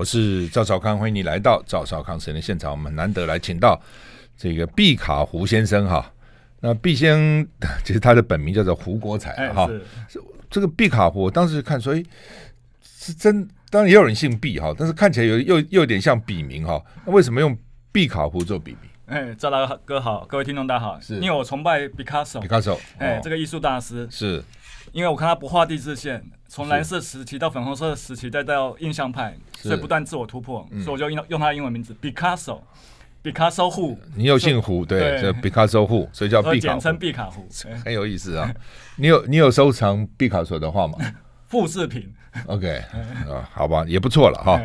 [0.00, 2.70] 我是赵少康，欢迎你来到赵少康时间的现场。
[2.70, 3.78] 我们难得来请到
[4.34, 6.10] 这个毕卡胡先生哈。
[6.60, 7.46] 那毕先
[7.84, 9.68] 其实他的本名叫做胡国才哈。
[10.08, 10.18] 是
[10.48, 12.02] 这个毕卡胡，我当时看说，哎，
[12.82, 16.82] 是真，当然也有人姓毕哈，但是看起来有又又有点像笔名哈。
[17.04, 17.54] 那为什么用
[17.92, 18.90] 毕卡胡做笔名？
[19.04, 24.42] 哎，赵大哥好，各位听众大家好，是因为我崇拜毕卡索，毕卡索，哎，这个艺术大师是。
[24.92, 33.96] 因为我看他不画地自限，从蓝色时期到粉红色时期，再到印象派，所以不断自我突破，嗯、所以我就用用他的英文名字 Picasso，Picasso Hu。
[34.16, 37.46] 你有姓胡，对，叫 Picasso Hu，所以叫毕卡，简称毕卡胡，
[37.84, 38.52] 很有意思啊。
[38.96, 40.94] 你有你有收藏毕卡索的画吗？
[41.46, 42.12] 复制品。
[42.46, 42.80] OK，
[43.28, 44.60] 啊，好吧，也不错了哈。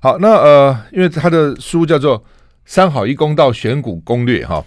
[0.00, 2.18] 好，那呃，因为他的书叫做
[2.64, 4.64] 《三好一公道选股攻略》哈，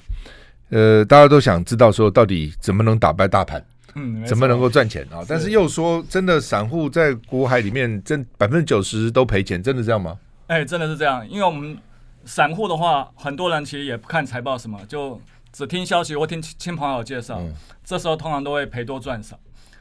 [0.69, 3.63] 呃，大家都想知道说到底怎么能打败大盘。
[3.95, 5.23] 嗯，怎么能够赚钱啊？
[5.27, 10.19] 但是又说真的，散户在股海里面真百分之九十都赔钱，真的这样吗？
[10.47, 11.27] 哎、欸，真的是这样。
[11.27, 11.77] 因为我们
[12.25, 15.19] 散户的话，很多人其实也不看财报什么，就
[15.51, 17.39] 只听消息或听亲朋友介绍。
[17.39, 17.53] 嗯、
[17.83, 19.39] 这时候通常都会赔多赚少。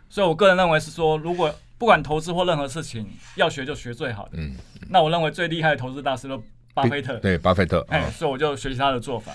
[0.09, 4.31] 所以我个人认为是说，如果不管投资或任何事情，要学就学最好的。
[4.35, 4.55] 嗯。
[4.89, 6.41] 那我认为最厉害的投资大师都
[6.73, 7.17] 巴菲特。
[7.17, 7.85] 对，巴菲特。
[7.89, 9.33] 哎、欸，所以我就学习他的做法。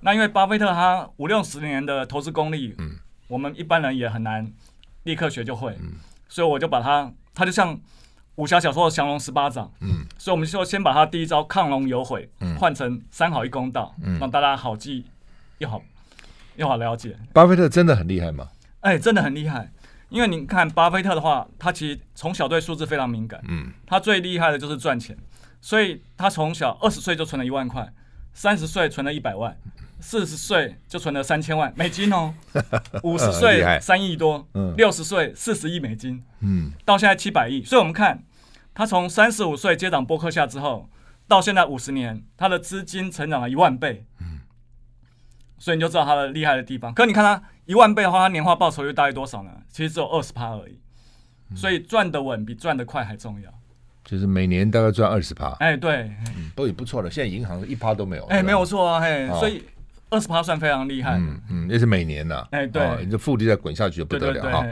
[0.00, 2.74] 那因为巴菲特他五六十年的投资功力。
[2.78, 2.96] 嗯。
[3.28, 4.52] 我们一般人也很难
[5.04, 5.94] 立刻学就会，嗯、
[6.28, 7.78] 所以我就把它，它就像
[8.36, 15.04] 武侠小说的降龙十八掌，嗯，所以我们就先把它第一招亢龙有悔，嗯，换成三好一公道，嗯，让大家好记
[15.58, 15.82] 又好
[16.56, 17.16] 又好了解。
[17.32, 18.48] 巴菲特真的很厉害吗？
[18.80, 19.72] 哎，真的很厉害，
[20.08, 25.16] 因为你看巴菲特的话，他其实从小对数字非常敏感，嗯，他最厉害的就是赚钱，
[25.60, 27.92] 所以他从小二十岁就存了一万块，
[28.32, 29.56] 三十岁存了一百万。
[30.06, 32.34] 四十岁就存了三千万 美金哦，
[33.02, 37.64] 五十岁三亿多，六十岁四十亿美金，嗯，到现在七百亿。
[37.64, 38.22] 所以，我们看
[38.74, 40.90] 他从三十五岁接掌波克夏之后，
[41.26, 44.40] 到现在五十年，他的资金成长了一万倍，嗯，
[45.58, 46.92] 所以你就知道他的厉害的地方。
[46.92, 49.50] 可你看他一万倍的话，他年化报酬率大概多少呢？
[49.70, 50.78] 其实只有二十趴而已。
[51.56, 53.50] 所以赚得稳比赚得快还重要。
[54.04, 56.12] 就是每年大概赚二十趴，哎，对，
[56.54, 57.10] 都也不错了。
[57.10, 59.64] 现在银行一趴都没有，哎，没有错啊，嘿，所以。
[60.14, 64.64] 二十趴算非常厉害，嗯嗯，那是每年呐，哎对，你这复利再滚下去就不得了哈。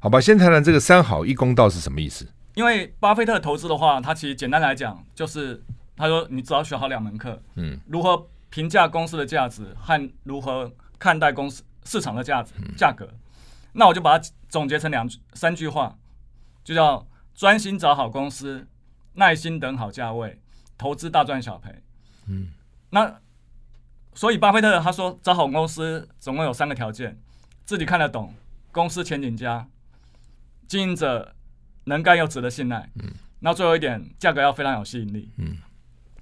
[0.00, 2.26] 好吧，先谈谈这个三好一公道是什么意思？
[2.54, 5.62] 因为巴菲特投资的话，他其实简单来讲就是，
[5.94, 13.06] 他说你只要学好两门课，嗯，如何评价公司的价值和如何看待公司市场的价值价格，
[13.74, 15.94] 那我就把它总结成两三句话，
[16.64, 18.66] 就叫专心找好公司，
[19.12, 20.40] 耐心等好价位，
[20.78, 21.74] 投资大赚小赔，
[22.26, 22.48] 嗯，
[22.88, 23.14] 那。
[24.14, 27.16] 所以，巴菲特他说，找好公司总共有三个条件：
[27.64, 28.34] 自己看得懂，
[28.72, 29.68] 公司前景佳，
[30.66, 31.34] 经营者
[31.84, 32.90] 能干又值得信赖。
[32.96, 33.12] 嗯。
[33.40, 35.30] 那最后一点，价格要非常有吸引力。
[35.36, 35.56] 嗯。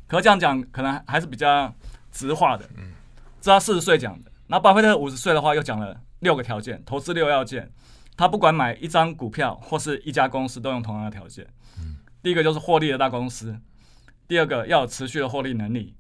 [0.07, 1.75] 可这样讲，可能还是比较
[2.13, 2.69] 直化的。
[2.77, 2.93] 嗯。
[3.41, 4.31] 这他四十岁讲的。
[4.49, 7.73] 那巴菲特五十岁的话，又讲了六个条件，投资六要件。
[8.15, 11.47] 他不管买一张股票或是一家公司，都用同样的条件。
[11.79, 11.97] 嗯。
[12.23, 13.59] 第一个就是获利的大公司。
[14.29, 15.96] 第二个要有持续的获利能力。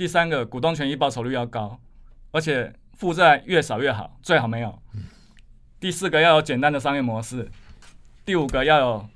[0.00, 1.78] 第三个，股东权益报酬率要高，
[2.30, 4.80] 而且负债越少越好，最好没有。
[5.78, 7.50] 第四个，要有简单的商业模式。
[8.24, 9.06] 第五个，要有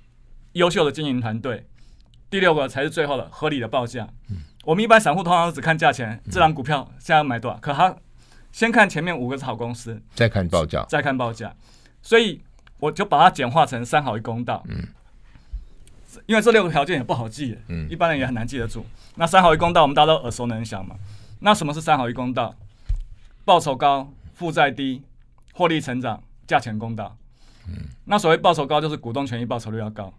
[0.52, 1.66] 优秀的经营团队。
[2.28, 4.06] 第六个才是最后的合理的报价。
[4.66, 7.56] 我们一般散户通常只看价钱，这档股票现在要买多少？
[7.60, 7.96] 可他
[8.52, 11.56] 先看前面五个是好公司，再看报价，再看报价。
[12.02, 12.42] 所以
[12.78, 14.62] 我就把它简化成三好一公道。
[14.68, 14.86] 嗯。
[16.26, 18.84] 因为这六个条件也不好记，嗯，一般人也很难记得住。
[19.16, 20.96] 那三好一公道，我们大家都耳熟能详嘛。
[21.40, 22.54] 那什么是三好一公道？
[23.44, 25.02] 报酬高，负债低，
[25.52, 27.16] 获利成长，价钱公道。
[27.68, 30.12] 嗯，那所谓报酬高，就是股东权益报酬率要高。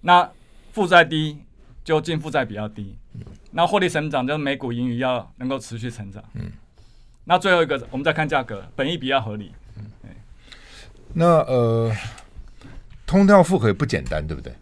[0.00, 0.30] 那
[0.72, 1.38] 负债低，
[1.84, 2.96] 就净负债比较低。
[3.50, 6.22] 那获利成长，就是每股盈余要能够持续成长。
[6.34, 6.50] 嗯，
[7.24, 9.52] 那最后一个，我们再看价格，本益比要合理。
[9.76, 9.84] 嗯，
[11.14, 11.92] 那呃。
[13.04, 14.54] 通道复合也不简单，对不对？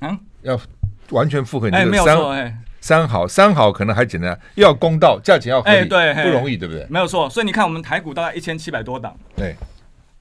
[0.00, 0.58] 嗯，要
[1.10, 6.86] 完全符合你的三、哎、三好，三好可能还简单，又要公道，价钱要合理，哎、对，不容易，对不对？
[6.88, 9.56] 没有错，所以你看，我们台股大概一千七百多档，对，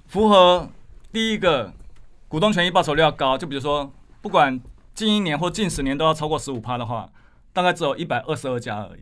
[0.07, 0.69] 符合
[1.11, 1.71] 第一个
[2.27, 3.91] 股东权益报酬率要高，就比如说，
[4.21, 4.59] 不管
[4.95, 7.09] 近一年或近十年都要超过十五趴的话，
[7.53, 9.01] 大概只有一百二十二家而已。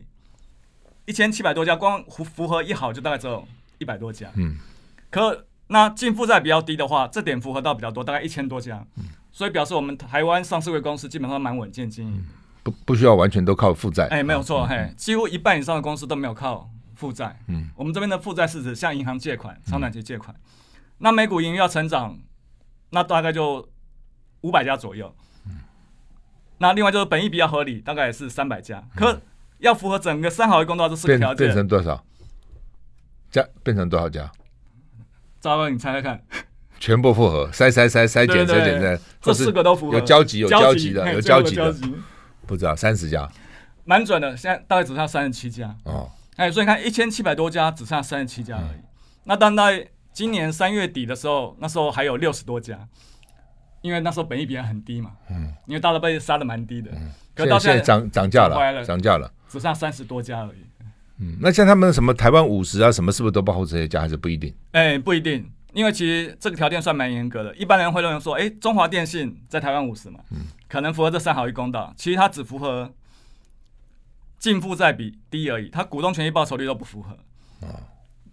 [1.06, 3.46] 一千七百多家，光符符合一好就大概只有
[3.78, 4.56] 一百多家，嗯，
[5.10, 5.44] 可。
[5.68, 9.02] 那净负债比较低的话，这点符合到比较多，大概一千多家，嗯、
[9.36, 12.24] 所以表示我们台湾上市的公司基本上蛮稳健经营，嗯、
[12.62, 14.06] 不不需要完全都靠负债。
[14.06, 17.38] 哎，没有错，嗯、嘿，几乎一半以上的公司都没有靠负债。
[17.48, 20.34] 嗯，我们这边的负债是指向银行借款、长短期借款。
[20.34, 22.18] 嗯、那每股盈余要成长，
[22.88, 23.68] 那大概就
[24.40, 25.14] 五百家左右。
[25.44, 25.60] 嗯，
[26.56, 28.82] 那另外就是本益比较合理，大概也是三百家。
[28.94, 29.20] 可
[29.58, 32.02] 要符合整个三好一公道这四个条件，变成多少
[33.30, 33.46] 家？
[33.62, 34.32] 变成多少家？
[35.42, 36.24] 赵哥，你猜猜看。
[36.78, 39.98] 全部复合，筛筛筛筛减筛减筛，这四个都符合。
[39.98, 41.74] 有交集有交集的，有交集的，
[42.46, 43.28] 不知道三十家，
[43.84, 44.36] 蛮准的。
[44.36, 46.10] 现在大概只剩下三十七家哦。
[46.36, 48.80] 哎，所以你看一千七百多家，只剩下三十七家而已。
[49.24, 52.78] 那当在今年三月底的时候，那时候还有六十多家，
[53.80, 55.12] 因为那时候本益比还很低嘛。
[55.30, 55.52] 嗯。
[55.66, 56.90] 因为大家被杀的蛮低的。
[56.94, 57.10] 嗯。
[57.34, 60.84] 可到现在涨涨价了，涨价了，只剩下三十多家而已。
[61.18, 61.36] 嗯。
[61.40, 64.54] 那像他们什么台湾五十啊，什么是不是都包括这些家，还是不一定？
[64.72, 65.50] 哎，不一定。
[65.76, 71.92] 因为其实这个条件算蛮严格的，一般人会认为说，哎，中华电信在台湾五十嘛，嗯，可能符合这三好一公道。
[71.98, 72.90] 其实它只符合
[74.38, 77.10] 净负债比低而已，它股东权益报酬率都不符合。
[77.60, 77.76] 啊，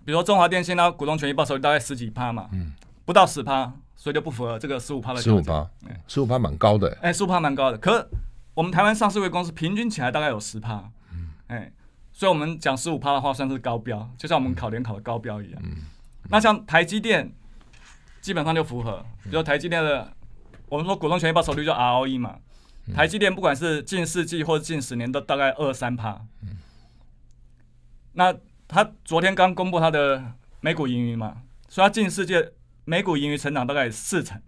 [0.06, 2.72] 比如说中华电信它股东权益报酬率大概十几趴嘛，嗯，
[3.04, 5.22] 不到十趴，所以就不符合这个十五趴的。
[5.22, 5.70] 十五趴，
[6.08, 6.98] 十五趴蛮高的。
[7.02, 8.08] 哎，十五趴蛮高的，可
[8.54, 11.70] 我们台湾上市柜公司平均起来大概有十趴，嗯，哎，
[12.14, 15.92] 所以我们讲十五趴的话算是高标，就像我们考联考的高标一样，嗯。
[16.34, 17.32] 那像台积电，
[18.20, 19.06] 基本上就符合。
[19.26, 20.12] 比如台积电的，
[20.68, 22.40] 我们说股东权益报酬率叫 ROE 嘛。
[22.96, 26.26] 台积电不管是近世纪或者近十年，都大概二三趴。
[28.14, 28.36] 那
[28.68, 32.54] 他昨天刚公布他的每股盈余嘛，所以他近世界
[32.84, 34.42] 每股盈余成长大概四成，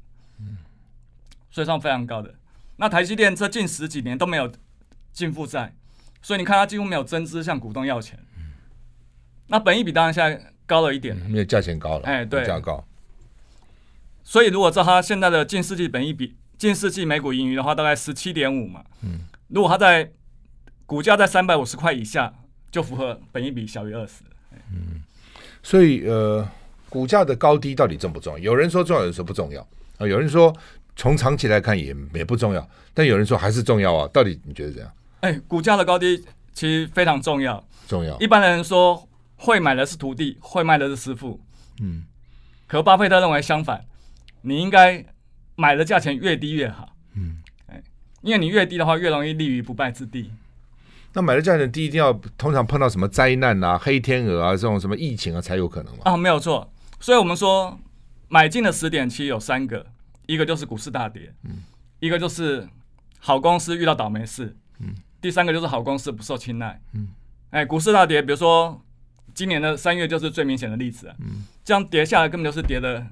[1.52, 2.34] 所以算非常高的。
[2.78, 4.52] 那台积电这近十几年都没有
[5.14, 5.76] 净负债，
[6.24, 8.18] 所以你看他几乎没有增资向股东要钱。
[9.46, 10.52] 那本益比当然现在。
[10.66, 12.84] 高了一点，因为价钱高了，哎，对，价高。
[14.24, 18.84] 所以如果照它现在的近世纪本益比，近世纪每股盈余的话，大概十七点五嘛。
[19.04, 19.20] 嗯，
[19.50, 20.12] 如果它在
[20.88, 22.34] 股价在三百五十块以下，
[22.72, 24.24] 就符合本益比小于二十。
[24.72, 25.04] 嗯，
[25.62, 26.48] 所以呃，
[26.90, 28.40] 股价的高低到底重不重要？
[28.40, 29.62] 有人说重要，有人说不重要
[30.00, 30.08] 啊。
[30.08, 30.52] 有人说
[30.96, 34.10] 从长期来看也也不重要，但有人说还是重要啊。
[34.12, 34.92] 到底你觉得怎样？
[35.20, 37.64] 哎，股价的高低其实非常重要。
[37.88, 38.18] 重要。
[38.20, 39.08] 一般人说。
[39.46, 41.40] 会买的是徒弟，会卖的是师傅。
[41.80, 42.04] 嗯，
[42.66, 43.86] 可巴菲特认为相反，
[44.42, 45.06] 你应该
[45.56, 46.96] 买的价钱越低越好。
[47.14, 47.38] 嗯，
[47.68, 47.84] 哎，
[48.24, 50.32] 因为你越低的话，越容易立于不败之地。
[51.14, 56.02] 那买的价钱低，一定要通常碰到什么灾难啊、黑天鹅啊这种什么疫情啊才有可能吗？
[56.06, 56.74] 啊，没有错。
[57.00, 57.80] 所以我们说，
[58.28, 59.86] 买进的时点其实有三个，
[60.26, 61.62] 一个就是股市大跌，嗯，
[62.00, 62.68] 一个就是
[63.20, 67.10] 好公司遇到倒霉事，嗯，第三个就是好公司不受青睐，嗯，
[67.52, 68.82] 哎，股市大跌，比如说。
[69.36, 73.06] 今年的三月就是最明显的例子啊，嗯，这样跌下来根本就是跌的，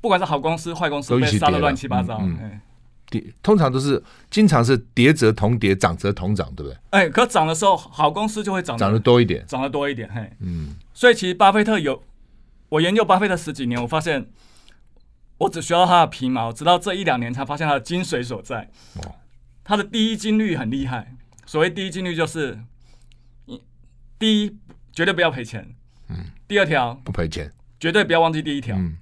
[0.00, 2.60] 不管是好公司坏公司被杀的乱七八糟，嗯，
[3.08, 6.76] 跌通常都是经常是跌则同跌，涨则同涨，对不对？
[6.90, 12.02] 哎，可涨的时候好公司就会涨，涨得多一点，涨得多一点，嘿，嗯，所以其实巴菲特有，
[12.68, 14.26] 我研究巴菲特十几年，我发现
[15.38, 18.68] 我只需要他的皮毛，直到这一两年才发现他的精髓所在。
[18.96, 19.14] 哦，
[19.62, 21.14] 他的第一金律很厉害，
[21.46, 22.58] 所谓第一金律就是，
[24.18, 24.58] 第一。
[24.92, 25.74] 绝对不要赔钱。
[26.08, 26.26] 嗯。
[26.46, 27.50] 第二条不赔钱，
[27.80, 28.76] 绝对不要忘记第一条。
[28.76, 28.96] 嗯。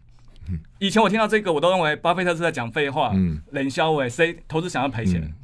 [0.48, 0.60] 嗯。
[0.78, 3.10] 以前我听到这个，我都认为巴菲特是在讲废话。
[3.14, 3.42] 嗯。
[3.50, 5.20] 冷笑话，谁投资想要赔钱？
[5.22, 5.34] 嗯。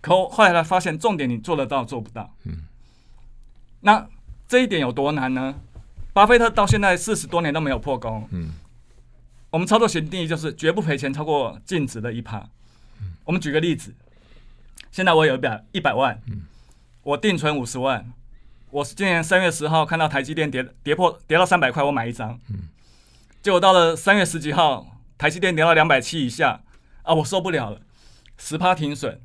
[0.00, 2.34] 可后来他发现，重点你做得到做不到。
[2.44, 2.64] 嗯。
[3.80, 4.08] 那
[4.48, 5.54] 这一点有多难呢？
[6.12, 8.28] 巴菲特到现在四十多年都没有破功。
[8.32, 8.52] 嗯。
[9.50, 12.38] 我们操作型定义就是绝不赔钱超过净值的一趴。
[13.00, 13.12] 嗯。
[13.24, 13.94] 我们举个例子，
[14.90, 16.20] 现在我有一百一百万。
[16.26, 16.42] 嗯。
[17.02, 18.12] 我定存五十万。
[18.72, 22.40] 我是今年三月十号看到台积电跌跌破跌到三百块，我买一张。
[22.48, 22.70] 嗯，
[23.42, 26.62] 结果到了三月十几号，台积电跌到两百七以下，
[27.02, 27.82] 啊，我受不了了，
[28.38, 29.20] 十趴停损，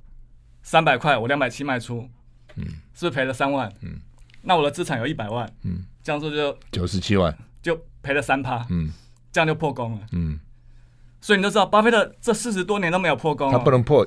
[0.61, 2.09] 三百块我两百七卖出，
[2.57, 3.71] 嗯，是不是赔了三万？
[3.83, 4.01] 嗯，
[4.41, 8.91] 那我的资产有一百万，嗯，这样做就九十七万，就赔了三趴，嗯，
[9.31, 10.37] 这样就破功了，嗯，
[11.21, 14.05] 所以你都知道，巴菲特这四十多年都没有破功，他不能破，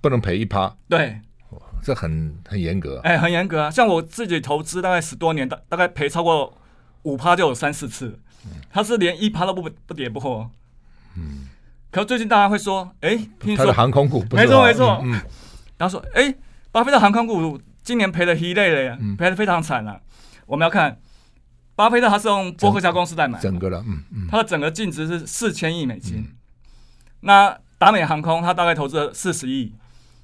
[0.00, 1.20] 不能赔一趴，对。
[1.82, 3.70] 这很很严格，哎，很严格啊！
[3.70, 6.52] 像我自己投资大概十多年，大大概赔超过
[7.02, 8.18] 五趴就有三四次，
[8.70, 10.50] 他是连一趴都不不跌不破。
[11.16, 11.48] 嗯，
[11.90, 15.12] 可最近大家会说，哎，听说航空股，没错没错，嗯，
[15.78, 16.34] 然后说，哎，
[16.70, 20.00] 巴菲特航空股今年赔的一累了呀，赔的非常惨了。
[20.46, 20.98] 我们要看
[21.74, 26.36] 巴菲特，他是用波克夏公司在买，整个的，嗯嗯，他的整个净值是四千亿美金。
[27.20, 29.74] 那达美航空他大概投资了四十亿。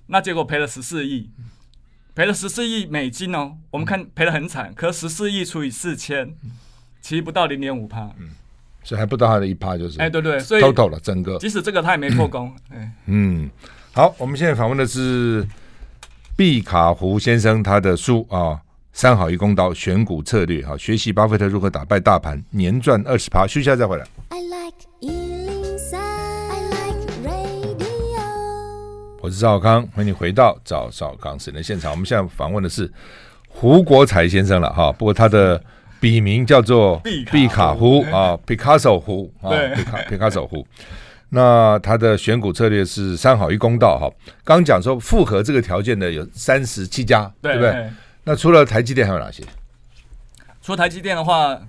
[0.08, 1.30] 那结果赔了十四亿，
[2.14, 3.56] 赔了十四亿美金哦。
[3.70, 6.34] 我们看赔得很惨，可十四亿除以四千，
[7.00, 8.10] 其实不到零点五趴，
[8.84, 11.38] 所以还不到他的一趴，就是哎，对对，所以 total 了整个。
[11.38, 13.50] 即使这个他也没破功，哎，嗯，
[13.92, 15.46] 好，我们现在访问的是
[16.36, 18.38] 毕卡胡先生，他的书啊，
[18.92, 23.46] 《三好一公道选股策略》哈，学习巴菲特如何打败大盘，年赚二十趴。
[23.46, 24.06] 休息下再回来。
[29.26, 31.90] 我是赵少康，欢迎你回到赵少康时间的现场。
[31.90, 32.88] 我们现在访问的是
[33.48, 35.60] 胡国才先生了哈，不过他的
[35.98, 40.64] 笔名叫做毕卡胡啊，Picasso 胡啊，毕卡 Picasso 胡。
[41.30, 44.08] 那他的选股策略是三好一公道哈。
[44.44, 47.90] 刚讲说符合这个条件的有三十七家，对不对？
[48.22, 49.42] 那除了台积电还有哪些？
[50.62, 51.60] 除了台积电的话，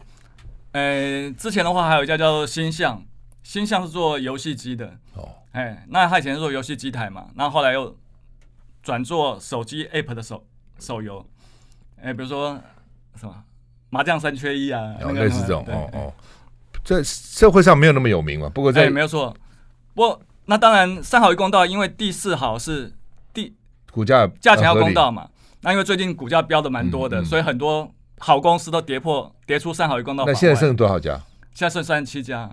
[0.74, 3.02] 呃，之前的话还有一家叫做星象，
[3.42, 5.28] 星象是做游戏机的哦。
[5.58, 7.98] 哎，那他以前做游戏机台嘛，那后来又
[8.84, 10.46] 转做手机 App 的手
[10.78, 11.26] 手游，
[12.00, 12.62] 哎，比如说
[13.16, 13.44] 什么
[13.90, 16.14] 麻将三缺一啊，哦、类似这种哦哦，
[16.84, 18.48] 在社会上没有那么有名嘛。
[18.50, 19.36] 不过在没有错，
[19.96, 22.94] 不过那当然三好一公道，因为第四好是
[23.34, 23.56] 第
[23.92, 25.28] 股价价钱要公道嘛。
[25.62, 30.24] 那因为最近股价飙的蛮多的，所以很多好公司都跌破跌出三好一公道。
[30.24, 31.20] 那现在剩多少家？
[31.56, 32.48] 现在剩三十七家。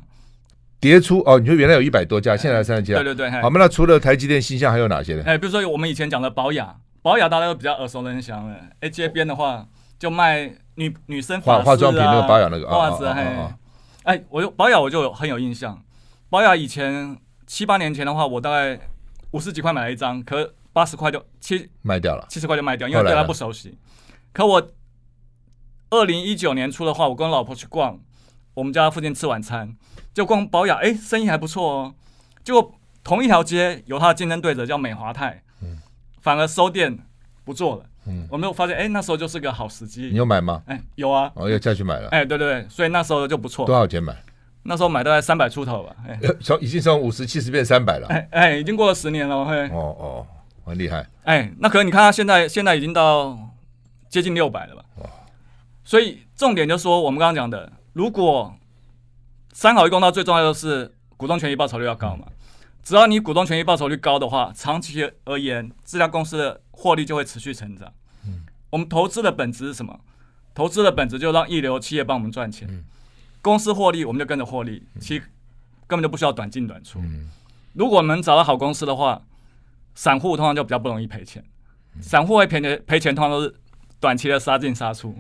[0.85, 2.97] 跌出哦，你说原来有一百多家，现在三十七家。
[2.97, 3.31] 对对对。
[3.41, 5.23] 好，那除了台积电、新象还有哪些呢？
[5.25, 8.55] 哎，比如说我们以前讲的宝雅，宝雅大家都比较耳熟能详的。
[8.81, 9.67] 哎，街边的话
[9.99, 13.57] 就卖女女生化化妆品那个宝雅那个袜子，哎，
[14.03, 15.83] 哎，我就宝雅我就很有印象。
[16.29, 18.79] 宝雅以前七八年前的话，我大概
[19.31, 23.79] 五十几块买了一张，可八十块就七卖掉了，七十块就卖掉，因为对它不熟悉。
[24.35, 24.69] 可我
[25.89, 27.99] 二零一九年初的话，我跟我老婆去逛
[28.53, 29.75] 我们家附近吃晚餐。
[30.15, 31.95] 就光保雅，哎，生意还不错哦。
[32.45, 35.77] 结果同一条街有他的竞争对手叫美华泰，嗯，
[36.23, 36.97] 反而收店
[37.45, 37.85] 不做了。
[38.07, 40.03] 嗯，我没有发现，哎，那时候就是个好时机。
[40.11, 40.63] 你有买吗？
[40.67, 41.33] 哎，有啊。
[41.35, 42.09] 哦，又再去买了。
[42.11, 43.67] 哎，对对对，所以那时候就不错。
[43.67, 44.15] 多少钱买？
[44.63, 45.97] 那时候买大概三百出头吧。
[46.07, 48.07] 哎，从已经从五十七十变三百了。
[48.09, 49.45] 哎哎，已经过了十年了。
[49.45, 49.69] 嘿。
[49.71, 50.27] 哦哦，
[50.65, 51.07] 很厉害。
[51.25, 53.39] 哎，那可能你看他现在现在已经到
[54.09, 54.85] 接近六百了吧？
[55.01, 55.11] 哇。
[55.83, 58.55] 所以重点就是说，我们刚刚讲的，如果
[59.55, 62.27] 三好一公道最重要的是股东权益报酬率要高嘛？
[62.83, 67.91] 只要你股东权益报酬率高的话，长期而言，这家公司的获利就会持续成长。
[68.27, 70.01] 嗯，我们投资的本质是什么？
[70.55, 72.67] 投资的本质就让一流企业帮我们赚钱。
[72.69, 72.85] 嗯，
[73.41, 75.23] 公司获利，我们就跟着获利，其实
[75.87, 76.99] 根本就不需要短进短出。
[76.99, 77.31] 嗯，
[77.75, 79.23] 如果我们找到好公司的话，
[79.95, 81.43] 散户通常就比较不容易赔钱。
[82.01, 83.55] 散户会赔钱赔钱，通常都是
[84.01, 85.17] 短期的杀进杀出。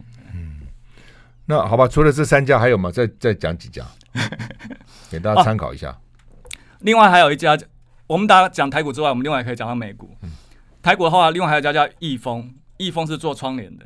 [1.47, 2.91] 那好吧，除了这三家还有吗？
[2.91, 3.87] 再再讲几家，
[5.11, 5.91] 给大家参考一下。
[5.91, 5.99] 啊、
[6.81, 7.59] 另外还有一家，
[8.07, 10.17] 我们大家讲台股之外，我们另外可以讲到美股。
[10.23, 10.31] 嗯、
[10.83, 13.85] 台股的话，另外还有一家叫易丰，易丰是做窗帘的。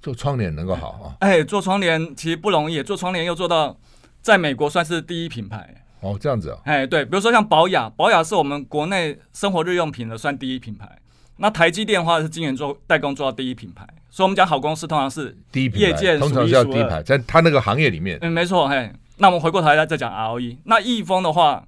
[0.00, 1.16] 做窗帘能够好啊？
[1.20, 3.76] 哎，做窗帘其实不容易，做窗帘又做到
[4.22, 5.82] 在美国算是第一品牌。
[6.00, 6.58] 哦，这样子啊？
[6.64, 10.98] 哎，对，比如说像宝雅，宝雅是我们国内生活日用品的算第一品牌。
[11.38, 13.84] 那台积电的话是今年做代工做到第一品牌。
[14.08, 18.18] 所以，我们讲好公司通常是第一业界通常是要第一牌，在他那个行业里面。
[18.22, 18.92] 嗯，没错，嘿。
[19.18, 20.58] 那我们回过头来再讲 ROE。
[20.64, 21.66] 那易丰的话，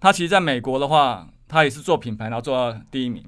[0.00, 3.24] 它其实在美国的话，它也是做品牌，然后做到第一名。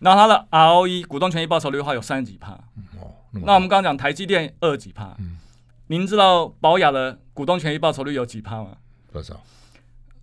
[0.00, 2.52] 然后它的 ROE 股东权益报酬率的话有三十几趴。
[3.00, 3.14] 哦。
[3.32, 5.14] 那我们刚刚讲台积电二十几趴。
[5.18, 5.38] 嗯。
[5.86, 8.76] 您知道保雅的股东权益报酬率有几趴吗？
[9.12, 9.40] 多少？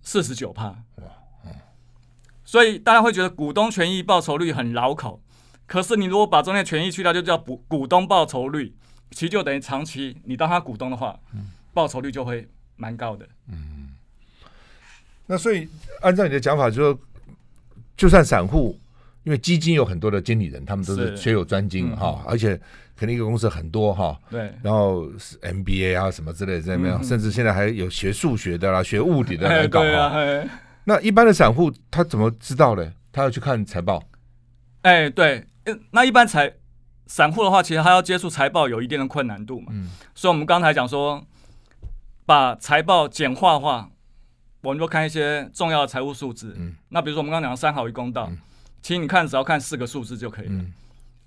[0.02, 0.66] 四十九趴。
[0.66, 1.04] 哇。
[1.46, 1.52] 嗯。
[2.44, 5.22] 所以大家会觉得股东权益报酬率很牢口。
[5.66, 8.76] 可是你如果把中间权益去掉，就叫股股东报酬率，
[9.10, 13.26] 其实就等于长期你当他股东的话，嗯、报酬率就会蛮高的。
[13.48, 13.90] 嗯，
[15.26, 15.68] 那所以
[16.00, 17.00] 按照你的讲法，就说
[17.96, 18.78] 就算散户，
[19.24, 22.60] 因为基金有很多的经理人，他们都是学有专精哈，嗯、而且
[22.96, 24.18] 肯定一个公司很多哈。
[24.30, 24.52] 对。
[24.62, 30.12] 然后是 MBA 啊什么之类的甚至现在还有学数学的啦，学物理的来搞 啊。
[30.84, 32.92] 那一般的散户他怎么知道呢？
[33.12, 34.02] 他要去看财报。
[34.82, 35.46] 哎，对。
[35.92, 36.52] 那一般财
[37.06, 39.66] 散户的话，其实他要接触财报有一定的困难度嘛。
[39.70, 39.88] 嗯。
[40.14, 41.24] 所以，我们刚才讲说，
[42.24, 43.90] 把财报简化的话，
[44.62, 46.54] 我们就看一些重要的财务数字。
[46.58, 46.74] 嗯。
[46.88, 48.38] 那比如说，我们刚刚讲的三好一公道，嗯、
[48.80, 50.54] 其实你看只要看四个数字就可以了。
[50.54, 50.72] 嗯。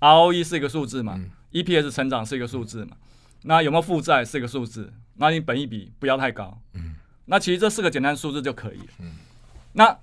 [0.00, 2.96] ROE 是一个数字嘛、嗯、，EPS 成长是一个数字嘛，
[3.42, 6.58] 那有没有负债是一个数字，那你本益比不要太高。
[6.74, 6.96] 嗯。
[7.26, 8.86] 那其实这四个简单数字就可以了。
[9.00, 9.12] 嗯。
[9.72, 9.96] 那。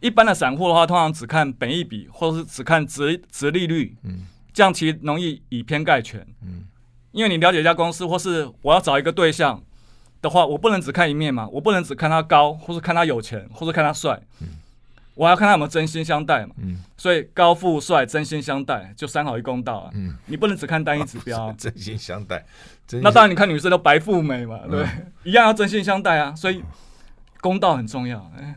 [0.00, 6.64] 一般的散户的话，通常只看本益比，或者是只看殖殖利率，嗯，这样其实容易以偏概全，嗯，
[7.12, 9.62] 因为你了解一家公司，或是我要找一个对象
[10.22, 14.48] 的话，我不能只看一面嘛，我不能只看他高，或是看他有钱，或是看他帅，嗯，
[15.14, 22.42] 我还要看他有没有真心相待嘛，嗯，所以高富帅真心相待就三好一公道啊，嗯，你不能只看单一指标， 真心相待，
[23.02, 24.86] 那当然你看女生都白富美嘛，对，
[25.24, 26.62] 一样要真心相待啊，所以
[27.40, 28.54] 公道很重要，哎。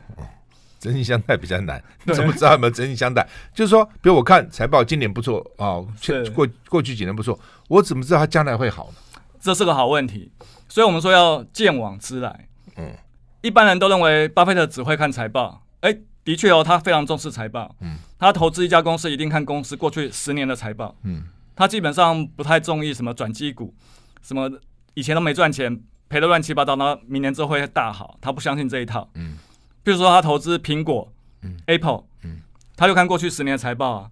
[0.77, 3.27] 真心相待比较难，怎么知道有没有真心相待？
[3.55, 5.81] 就是说，比如我看财报今年不错啊，
[6.36, 9.22] 过过去几年不错，我怎么知道他将来会好呢？
[9.41, 10.31] 这是个好问题，
[10.75, 12.50] 所以我们说要见往知来。
[12.75, 12.91] 嗯，
[13.39, 17.74] 一般人都认为巴菲特只会看财报，哎，的确哦，他非常重视财报。
[17.79, 20.94] 嗯，他投资一家公司一定看公司过去十年的财报。
[21.03, 23.74] 嗯，他基本上不太中意什么转机股，
[24.22, 24.51] 什么
[24.96, 29.10] 以前都没赚钱，赔的乱七八糟，然后明年之后会大好，他不相信这一套。
[29.13, 29.38] 嗯，
[29.82, 31.10] 比如说他投资苹果，
[31.44, 32.41] 嗯，Apple，嗯，
[32.75, 34.12] 他就看过去十年的财报啊。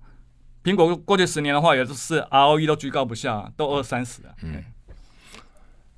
[0.64, 4.34] 苹果过去十年的话，也是 ROE 都居高不下，都二三十啊。
[4.44, 4.64] 嗯，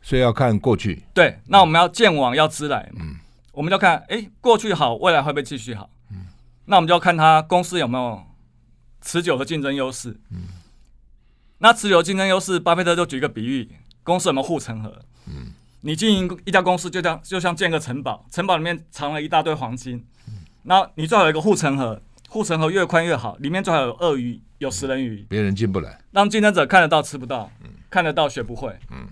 [0.05, 1.01] 所以要看过去。
[1.15, 2.91] 对，那我们要见往要知来。
[2.99, 3.15] 嗯，
[3.51, 5.89] 我们就看，哎、欸，过去好，未来会不会继续好？
[6.11, 6.27] 嗯，
[6.65, 8.23] 那我们就要看他公司有没有
[9.01, 10.15] 持久的竞争优势。
[10.29, 10.43] 嗯，
[11.57, 13.67] 那持久竞争优势，巴菲特就举一个比喻，
[14.03, 15.01] 公司有没有护城河？
[15.25, 15.47] 嗯，
[15.81, 20.05] 你经营一家公司，就像就像建个城堡，城堡里面藏了一大堆黄金。
[20.27, 21.99] 嗯，那你最好有一个护城河。
[22.29, 28.77] 护城河越宽越好，里面最好有鳄鱼，有食人鱼，别人进不来，让竞争者看得到吃不到，嗯、看得到学不会。
[28.91, 29.07] 嗯，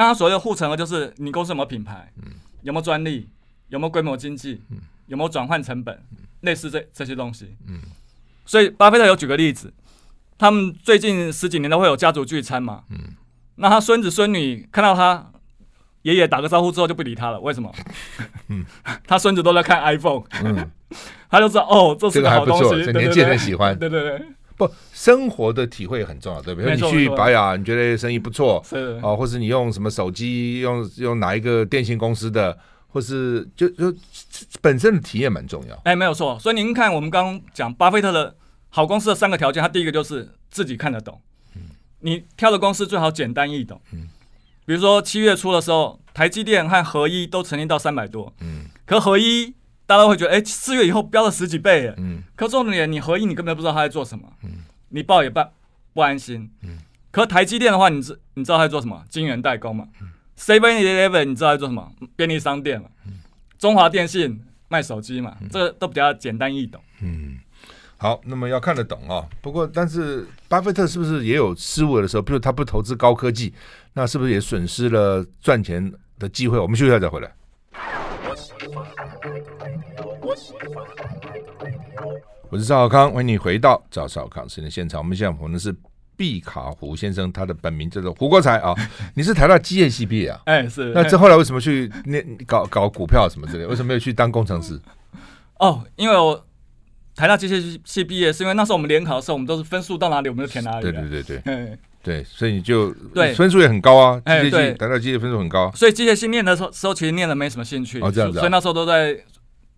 [0.00, 3.28] 那他所谓的护城河就是你公司有没有品牌，嗯、有没有专利，
[3.68, 4.78] 有没有规模经济，嗯、
[5.08, 7.54] 有没有转换成本，嗯、类似这这些东西。
[7.68, 7.82] 嗯，
[8.46, 9.70] 所以巴菲特有举个例子，
[10.38, 12.84] 他们最近十几年都会有家族聚餐嘛。
[12.88, 13.14] 嗯，
[13.56, 15.30] 那他孙子孙女看到他
[16.00, 17.70] 爷爷打个招呼之后就不理他了，为什么？
[18.48, 18.64] 嗯，
[19.06, 20.24] 他孙子都在看 iPhone。
[20.42, 20.70] 嗯。
[21.30, 23.78] 他就知道哦，这是个好东西，这个、年轻人喜欢。
[23.78, 24.26] 对对对，
[24.60, 26.74] 不，生活的体会很重要，对不对？
[26.76, 33.90] 你去保养，你觉得生意不错，是啊，或是你用什么手机，用用哪一个电信公司的，或是就就
[34.60, 35.80] 本身的体验蛮重要。
[35.84, 36.38] 哎，没有错。
[36.38, 38.36] 所以您看，我们刚刚讲巴菲特的
[38.68, 41.18] 好公司的三个条件，他第一个就是自己看得懂。
[41.56, 41.62] 嗯，
[42.00, 43.80] 你挑的公司最好简单易懂。
[43.92, 44.08] 嗯，
[44.66, 48.30] 比如说七月初的时候，台积电和合一都曾经到三百多。
[48.40, 49.54] 嗯，可合一。
[49.90, 54.50] 大家都会觉得，哎、欸，四月以后飙了十几倍，嗯，可重点，你合一，你根本不知道他在做什么，嗯，
[54.90, 55.40] 你报也不
[55.92, 56.78] 不安心，嗯，
[57.10, 59.02] 可台积电的话，你知你知道他在做什么？
[59.08, 59.88] 晶圆代工嘛
[60.38, 61.90] ，Seven Eleven 你知道在做什么？
[62.14, 63.14] 便利商店嘛，嗯，
[63.58, 67.40] 中华电信卖手机嘛，嗯、这个都比较简单易懂，嗯，
[67.96, 69.28] 好，那么要看得懂啊、哦。
[69.42, 72.22] 不过，但是巴菲特是不是也有失误的时候？
[72.22, 73.52] 比如他不投资高科技，
[73.94, 76.60] 那是不是也损失了赚钱的机会？
[76.60, 77.28] 我们休息一下再回来。
[82.50, 85.00] 我是赵少康，欢迎你回到赵少康时间的现场。
[85.00, 85.74] 我们现在访问的是
[86.14, 88.74] 毕卡胡先生，他的本名叫做胡国才啊。
[89.14, 90.42] 你是台大机械系毕业啊？
[90.44, 90.92] 哎，是。
[90.94, 93.64] 那这后来为什么去那搞搞股票什么之类？
[93.64, 94.78] 为什么没有去当工程师？
[95.58, 96.46] 哦，因为我
[97.14, 100.82] 台大机械系毕业，是因为那时候我们联考的时候，我们都是分数到哪里我们就填哪里。
[100.82, 104.20] 对对对对，对，所以你就对分数也很高啊。
[104.20, 108.00] 机械系台大机械分数很高，所以机械系念的时候时候其实念的没什么兴趣。
[108.00, 108.38] 哦，这样子。
[108.38, 109.18] 所以那时候都在。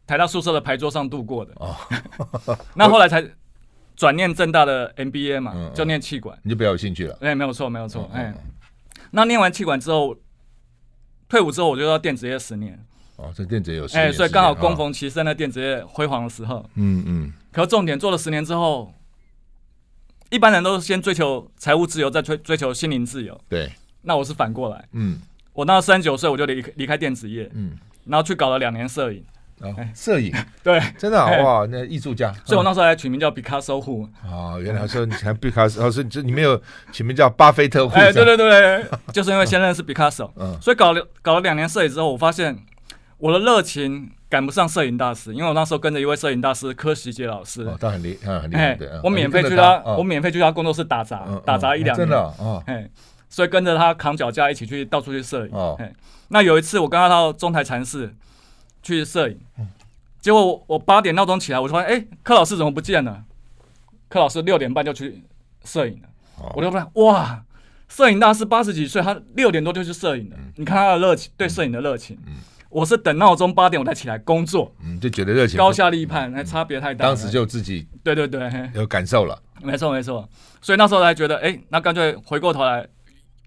[0.05, 1.75] 台大宿舍的牌桌上度过的哦，
[2.75, 3.25] 那后来才
[3.95, 7.17] 转念正大的 MBA 嘛，嗯嗯、就念气管，你就比较有兴趣了。
[7.21, 8.11] 哎，没有错，没有错。
[8.13, 8.35] 哎，
[9.13, 10.15] 那念完气管之后，
[11.29, 12.77] 退伍之后我就到电子业十年。
[13.17, 14.09] 哦，这电子业有十年。
[14.09, 16.69] 哎，所以刚好供逢其盛，那电子业辉煌的时候。
[16.75, 17.33] 嗯嗯。
[17.53, 18.93] 可重点做了十年之后，
[20.33, 23.38] 一般人都是先追求财务自由，再追追求心灵自由。
[23.49, 23.71] 对。
[24.01, 24.85] 那我是反过来。
[24.92, 25.21] 嗯。
[25.53, 27.49] 我那三十九岁我就离离开电子业。
[27.53, 27.73] 嗯。
[28.07, 29.23] 然后去搞了两年摄影。
[29.61, 34.09] 哦，摄影 对，真的哇，那艺术家，所以我那时候还取名叫毕卡索户。
[34.29, 37.95] 哦，原来说你还毕卡索，哦，是这里面有取名叫巴菲特户。
[37.95, 42.59] 哎，对对对，就是因为先认识毕卡索，嗯，所以搞了搞了两年摄影之后，我发现
[43.23, 52.91] 我的热情赶不上摄影大师，因为我那时候跟着一位摄影大师柯锡杰老师，哦，他很厉，很厉害，我免费去他，我免费去他工作室打杂，打杂一两年，真的，哦，哎，
[53.29, 55.81] 所以跟着他扛脚架一起去到处去摄影，哦，
[56.31, 58.13] 那有一次我跟他到中台禅寺
[58.83, 59.39] 去摄影。
[60.21, 63.23] 结果我我八点闹钟起来，我就发现，哎，柯老师怎么不见了？
[64.09, 65.23] 柯老师六点半就去
[65.65, 66.09] 摄影了，
[66.41, 67.45] 哦、我就发现，哇，
[67.89, 70.37] 摄影大师八十几岁，他六点多就去摄影了。
[70.37, 72.19] 嗯、你看他的热情，对摄影的热情。
[72.27, 72.35] 嗯、
[72.73, 77.07] 我是等闹钟八点我才起来工作，嗯，就觉得热情高下立判，那、嗯、差别太大。
[77.07, 80.29] 当时就自己对对对有感受了，没错没错。
[80.61, 82.87] 所以那时候才觉得，哎，那干脆回过头来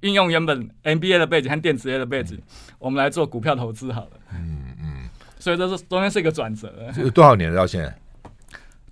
[0.01, 2.43] 运用原本 MBA 的背景和电子业的背景，嗯、
[2.77, 4.11] 我们来做股票投资好了。
[4.33, 5.09] 嗯嗯。
[5.39, 6.71] 所以这是中间是一个转折。
[6.97, 7.95] 有多少年了到现在？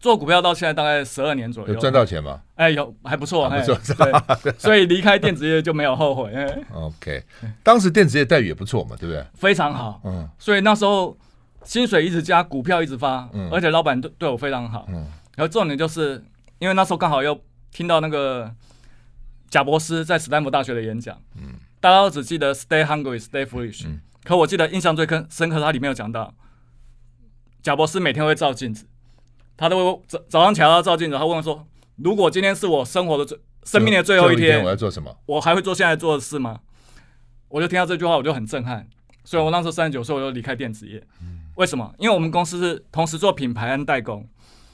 [0.04, 1.74] 做股票到现在大概十二年左右。
[1.74, 2.42] 有赚到钱吗？
[2.56, 3.96] 哎，有还不错，还不错。
[4.58, 6.30] 所以离开电子业就没有后悔。
[6.74, 7.24] OK，
[7.64, 9.26] 当时电子业待遇也不错嘛，对不对？
[9.36, 10.02] 非常好。
[10.04, 10.30] 嗯。
[10.38, 11.18] 所以那时候
[11.64, 14.86] 薪水一直加，股票一直发，而且老板对对我非常好。
[14.90, 15.08] 嗯。
[15.38, 16.22] 然后重点就是
[16.60, 17.40] 因为那时候刚好又
[17.72, 18.54] 听到那个
[19.50, 21.18] 贾博斯在斯坦福大学的演讲。
[21.38, 21.54] 嗯。
[21.80, 23.88] 大家都只记得 “Stay hungry, stay foolish”。
[23.88, 24.02] 嗯。
[24.26, 26.34] 可我记得印象最深深刻，他里面有讲到，
[27.62, 28.86] 贾博斯每天会照镜子，
[29.58, 31.66] 他都会早早上起来要照镜子，他问说
[31.98, 35.16] ：“如果今天是我生活的最生命的最后一天，我要做什么？
[35.26, 36.60] 我还会做现在做的事吗？”
[37.50, 38.88] 我就听到这句话，我就很震撼，
[39.24, 41.02] 所以我那时候三十九岁，我就离开电子业。
[41.56, 41.94] 为什么？
[42.00, 44.28] 因为我们公司是同时做品牌和代工，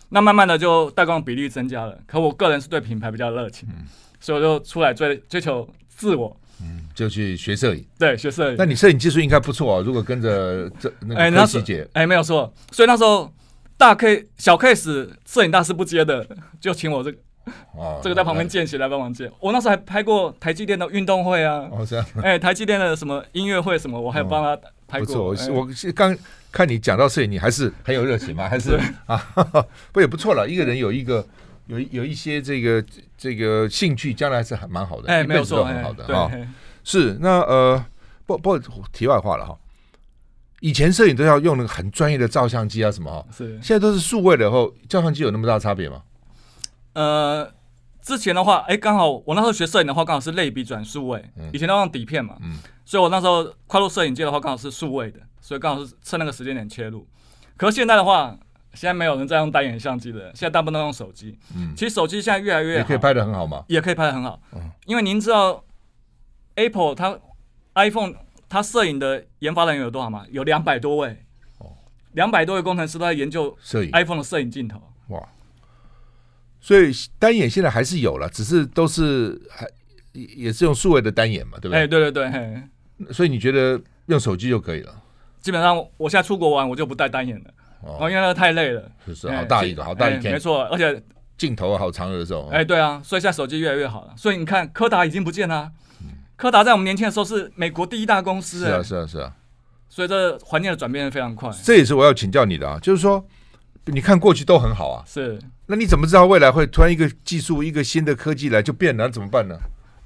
[0.07, 1.99] 那慢慢的就代工的比例增加了。
[2.07, 3.85] 可我个人是对品牌比较热情，嗯、
[4.21, 7.85] 所以我就出来追追求自我，嗯，就去学摄影。
[7.97, 8.55] 对，学摄影。
[8.57, 12.53] 那你摄影技术应该不错啊，如果跟着这那个科技姐，哎，没有错。
[12.71, 13.29] 所以那时候
[13.79, 16.27] 大 K 小 case 摄影大师不接的，
[16.59, 17.17] 就请我这个。
[17.73, 19.31] 哦， 这个在旁边见习来帮忙见。
[19.39, 21.65] 我那时候还拍过台积电的运动会啊。
[21.71, 22.05] 哦，这样。
[22.21, 24.53] 哎，台积电的什么音乐会什么，我还有帮他
[24.85, 25.05] 拍过。
[25.05, 26.15] 不错，我是刚
[26.51, 28.49] 看你讲到摄影，你还是很有热情嘛？
[28.49, 29.17] 还是 啊，
[29.93, 30.45] 不也不错了。
[30.47, 31.25] 一个人有一个
[31.67, 32.83] 有有一些这个
[33.17, 35.07] 这个兴趣，将来还是还蛮好的。
[35.07, 36.29] 哎，没有错，很好的哈。
[36.83, 37.83] 是那呃，
[38.25, 38.59] 不不，
[38.91, 39.57] 题外话了哈。
[40.61, 43.59] 以前摄影都要用那个很专业的照相机啊什么哈，是。
[43.61, 46.03] 现在都是数位的后，照相机有那么大差别吗？
[46.93, 47.49] 呃，
[48.01, 57.07] 之前的话，哎，刚好我那时候学摄影的话，刚好是类比转数位，嗯、以前都用底片嘛，嗯、所以我那时候跨入摄影界的话，刚好是数位的，所以刚好是趁那个时间点切入。
[57.55, 58.37] 可是现在的话，
[58.73, 61.37] 现在没有人再用单眼相机的，现在大部分都用手机。
[61.55, 64.39] 嗯，其实手机现在越来越，也可以拍的很好嘛，也可以拍的很好。
[64.53, 65.63] 嗯，因为您知道
[66.55, 67.17] ，Apple 它
[67.75, 68.13] iPhone
[68.49, 70.25] 它摄影的研发人员有多少吗？
[70.31, 71.23] 有两百多位，
[71.59, 71.71] 哦，
[72.13, 74.81] 两百多位工程师都在研究摄影 iPhone 的摄影镜头。
[75.09, 75.29] 哇。
[76.59, 79.65] 所以单眼现在还是有了，只是都是还
[80.11, 81.79] 也是用数位的单眼嘛，对不对？
[81.79, 82.61] 哎，对对对，嘿。
[83.13, 84.93] 所以你觉得用手机就可以了？
[85.39, 88.91] 基本上我现在出国玩，我就不带单眼了，哦，因为那个太累了。
[89.05, 91.01] 是是，好大一个，好大一片，没错，而且
[91.37, 92.47] 镜头好长的时候。
[92.49, 94.13] 哎，对啊，所以现在手机越来越好了。
[94.17, 95.71] 所以你看，柯达已经不见了。
[96.39, 98.59] 柯达在我们年轻的时候是美国第一大公司。
[98.59, 99.35] 是啊，是啊，是啊。
[99.89, 101.51] 所以这环境的转变非常快。
[101.65, 103.27] 这也是我要请教你的啊，就是说。
[103.85, 105.39] 你看过去都很好啊，是。
[105.65, 109.05] 那你怎么知道未来会突然一个技术、一个新的科技来就变了？
[109.05, 109.57] 那怎么办呢？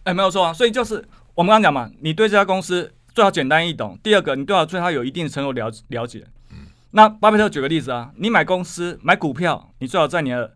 [0.06, 0.54] 哎，没有错啊。
[0.54, 1.04] 所以就是
[1.36, 4.00] 我们刚刚讲嘛，你对这家公司最好简单易懂。
[4.02, 6.26] 第二个，你最好对它有一定程度了了解。
[6.52, 6.68] 嗯。
[6.92, 10.56] 那巴菲特举个例子啊，你买公司买股票，你最好在你的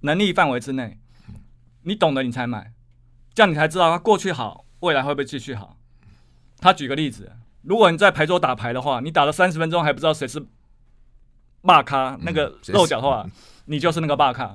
[0.00, 0.98] 能力范围之内，
[1.82, 2.72] 你懂得你才买，
[3.34, 5.76] 这样你才知道它过去好，未来会不会继续好。
[6.58, 7.32] 他举个例子，
[7.62, 10.44] 如果你在牌桌打牌的话，你打了三十分钟还不知道谁是。
[11.66, 13.26] 霸咖那个漏脚的话，
[13.64, 14.48] 你就是那个霸咖，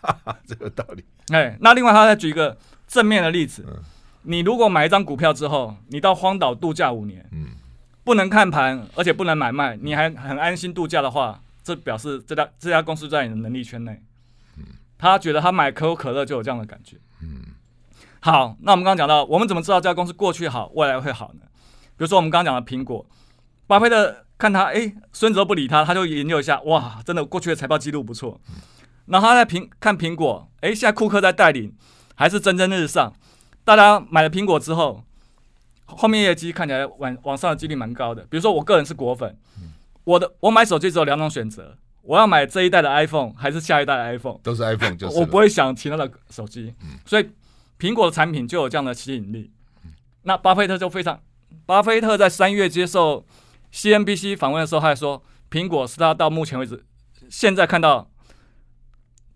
[0.00, 1.04] 哈哈，这个道理。
[1.28, 2.58] 哎，那另外他再举一个
[2.88, 3.64] 正面的例子，
[4.22, 7.24] 你如果买一张股票之后，你到荒岛度假五年，
[8.02, 14.02] 不能看盘，而且不能买卖，你还很安心度假的话，这表示这家这家公司在你的能力圈内。
[14.98, 16.96] 他觉得他买可口可乐就有这样的感觉。
[18.32, 21.42] 好，那我们刚刚讲到，我们怎么知道这家公司过去好，未来会好呢？
[21.96, 23.06] 比如说我们刚刚讲的苹果，
[23.66, 24.24] 巴菲特。
[24.38, 28.38] 看他，哎，孙子都不理他，他就研究一下，哇，真的过去的财报记录不错。
[29.06, 31.74] 然后他在苹看苹果，哎，现在库克在带领，
[32.14, 33.10] 还是蒸蒸日上。
[33.64, 35.02] 大家买了苹果之后，
[35.86, 38.20] 后面业绩看起来往往上的几率蛮高的。
[38.28, 39.34] 比如说我个人是果粉，
[40.04, 45.18] 我的我买手机只有两种选择，我要买这一代的 iPhone 还是下一代的 iPhone，都是 iPhone 就是。
[45.18, 46.74] 我不会想其他的手机，
[47.06, 47.26] 所以
[47.78, 49.52] 苹果的产品就有这样的吸引力。
[50.22, 51.22] 那巴菲特就非常，
[51.64, 53.24] 巴菲特在三月接受。
[53.72, 56.82] CNBC 访问的时候，他还说，苹果是他到目前为止
[57.28, 58.08] 现在看到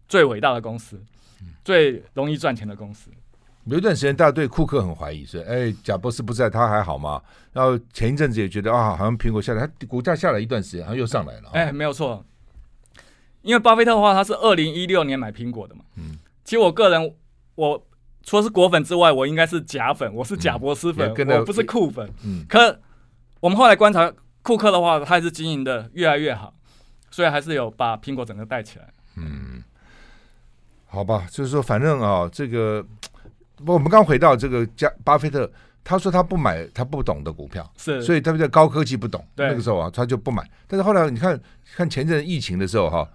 [0.08, 1.02] 最伟大的公司，
[1.62, 3.10] 最容易赚钱的公司。
[3.66, 7.20] 有一段时间，大家对库克很怀疑，是哎，贾博士不在，他还好吗？
[7.52, 11.50] 然后前一阵子也觉得啊，好像苹果下来，他股价下来一段时间，好像又上来了。
[11.52, 12.24] 哎，没有错，
[13.42, 15.84] 因为巴菲特的话，他是二零一六年买苹果的嘛。
[15.96, 16.18] 嗯。
[16.44, 17.14] 其实我个人，
[17.56, 17.86] 我
[18.22, 22.08] 除了是果粉之外，我应该是假粉，我是假博斯粉，嗯、我不是库粉。
[22.24, 22.44] 嗯。
[22.48, 22.78] 可
[23.40, 26.54] 我们后来观察库克的话，他还是经营的越来越好，
[27.10, 28.86] 所以还是有把苹果整个带起来。
[29.16, 29.62] 嗯，
[30.86, 32.84] 好吧，就是说，反正啊，这个
[33.66, 35.50] 我们刚回到这个加巴菲特，
[35.82, 40.48] 他说他不买他不懂的股票，是，所以他在高科技不懂，对那个时候啊，他就不买。
[40.66, 41.38] 但是后来你看
[41.74, 43.08] 看前阵疫情的时候哈、啊，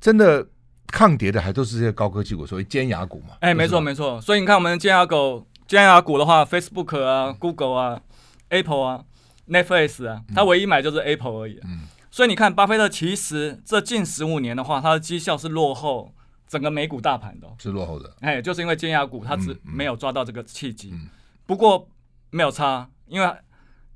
[0.00, 0.46] 真的
[0.90, 3.36] 抗跌的还都是这些高科技股，所谓尖牙股嘛。
[3.40, 4.20] 哎，没错没错。
[4.20, 8.00] 所以你看我们尖牙股尖牙股的话，Facebook 啊、Google 啊、
[8.48, 9.04] Apple 啊。
[9.48, 11.62] Netflix 啊，他唯一买就是 Apple 而已，啊。
[11.64, 16.14] 嗯，所以你看，巴菲特其实这近十五年的话，他的绩效是落后
[16.46, 18.14] 整个美股大盘的，是落后的。
[18.20, 20.90] 哎，就是因为尖牙股，他只没有抓到这个契机。
[20.92, 21.08] 嗯嗯，
[21.46, 21.88] 不过
[22.30, 23.28] 没有差，因为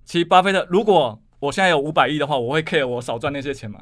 [0.04, 3.80] 其实巴菲特，如果我现在有五百亿的话，我会 care 我少赚那些钱嘛。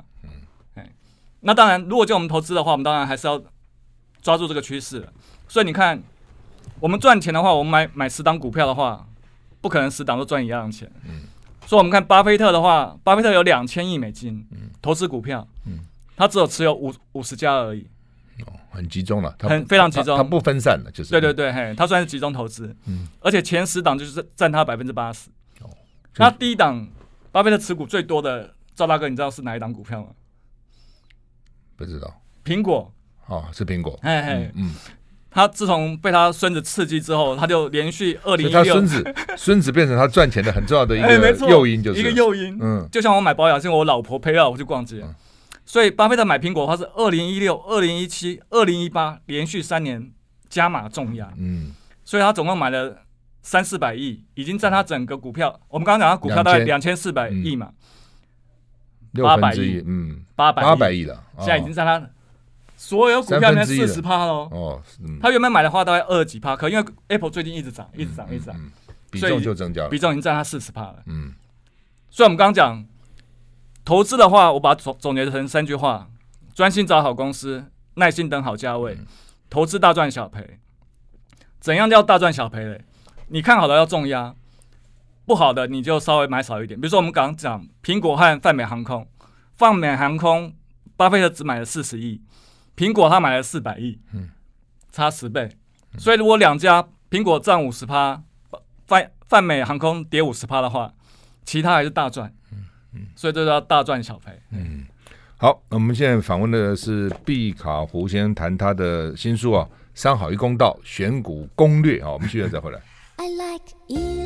[1.43, 3.41] 那当然，如果叫我们投资的话，我们当然还是要
[4.21, 5.09] 抓住这个趋势。
[5.47, 6.03] 所以你看，
[6.81, 9.07] 我们赚钱的话，我们买买十档股票的话，
[9.61, 10.91] 不可能十档都赚一样的钱。
[11.07, 11.23] 嗯。
[11.65, 14.47] 所以，我们看巴菲特的话，巴菲特有两千亿美金
[14.83, 15.79] 投资股票，嗯，
[16.17, 17.87] 他只有持有五五十家而已，
[18.47, 25.71] 哦，很集中了，很非常集中，他不分散的，就是对对对，嘿，他算是集中投资，嗯，而且前十档就是占他百分之八十，哦，
[26.17, 26.87] 那第一档
[27.31, 30.09] 巴菲特持股最多的赵大哥，你知道是哪一档股票吗？
[31.85, 32.13] 不知道。
[32.45, 32.93] 苹果。
[33.27, 33.99] 哦，是苹果。
[34.03, 34.75] 哎哎，嗯。
[35.35, 42.59] 他自从被他孙子刺激之后，他就连续二零一六，他孙子孙子变成他赚钱的很重要的一个 诱因，就是一个诱因。
[42.61, 45.15] 嗯，就像我买保养，是我老婆陪我去逛街，嗯、
[45.65, 50.13] 所以巴菲特买苹果的话是二零一六、二零一七、二零一八连续三年
[50.51, 51.33] 加码重压。
[51.39, 51.73] 嗯，
[52.05, 52.99] 所以他总共买了
[53.41, 55.59] 三四百亿，已经占他整个股票。
[55.69, 57.71] 我们刚刚讲他股票大概两千四百亿嘛，
[59.21, 62.09] 八百亿，嗯，八百八百亿了，现在已经占他。
[62.75, 68.57] 所有股票里面四十趴喽，哦，嗯、他原本买的话大概二十几趴，可因为 Apple 最近一直涨，一直涨，一直涨，
[69.09, 70.97] 比重就增加了，比重已经占他四十趴了。
[71.07, 71.33] 嗯，
[72.11, 72.85] 所以我们刚刚讲
[73.85, 76.09] 投资的话，我把它总总结成三句话：
[76.55, 78.99] 专心找好公司，耐心等好价位，
[79.49, 80.59] 投资大赚小赔。
[81.61, 82.85] 怎样叫大赚小赔嘞？
[83.29, 84.35] 你看好了要重压，
[85.33, 86.79] 不好的你就稍微买少一点。
[86.79, 89.09] 比如说我们刚刚讲苹果和泛美航空，
[89.55, 90.53] 泛美航空，
[90.95, 92.21] 巴菲特只买了四十亿。
[92.77, 94.29] 苹果他买了四百亿，嗯，
[94.91, 95.49] 差十倍，
[95.97, 98.23] 所以如果两家苹果占五十趴，
[98.87, 100.93] 泛泛美航空跌五十趴的话，
[101.47, 104.85] 其他还是大赚，嗯嗯，所以这叫大赚小赔，嗯，
[105.39, 112.79] 好，那我们现在访问的是毕卡胡先生谈他的新书啊，《三好一公道选股攻略》啊，我们继续再回来。
[113.17, 114.22] I like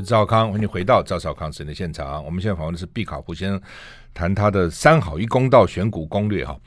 [0.00, 2.24] 我是赵康，欢迎你回到赵少康时间的现场。
[2.24, 3.60] 我们现在访问的是毕卡胡先生，
[4.14, 6.58] 谈他的“三好一公道”选股攻略哈。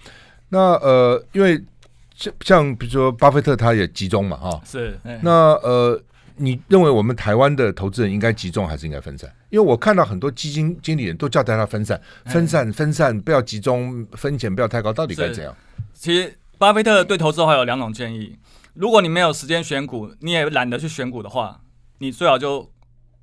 [0.50, 1.60] 那呃，因为
[2.16, 4.62] 像像比如说巴菲特，他也集中嘛哈。
[4.64, 4.96] 是。
[5.24, 6.00] 那呃，
[6.36, 9.28] 你认为我们台湾的投资人应该集中还是应该分散？
[9.50, 15.52] 因为我看到很多基金经理人都叫大家分散、分散、分散，不要集中，风险不要太高，到底该怎样？
[15.96, 18.38] 其实巴菲特对投资的话有两种建议：
[18.76, 21.62] 如果你没有时间选股，你也懒得去选股的话，
[21.98, 22.70] 你最好就。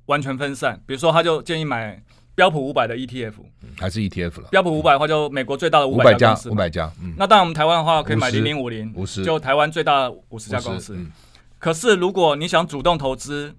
[0.05, 2.01] 完全分散，比如说，他就建议买
[2.33, 3.33] 标普五百的 ETF，
[3.77, 4.47] 还是 ETF 了。
[4.49, 6.91] 标普五百的话，就美国最大的五百家公司，五百家。
[7.01, 10.95] 嗯，那当然，我们台湾的话可以买零零五零，五十，就台湾最大的五十家公司。
[10.95, 11.11] 嗯，
[11.59, 13.55] 可是如果你想主动投资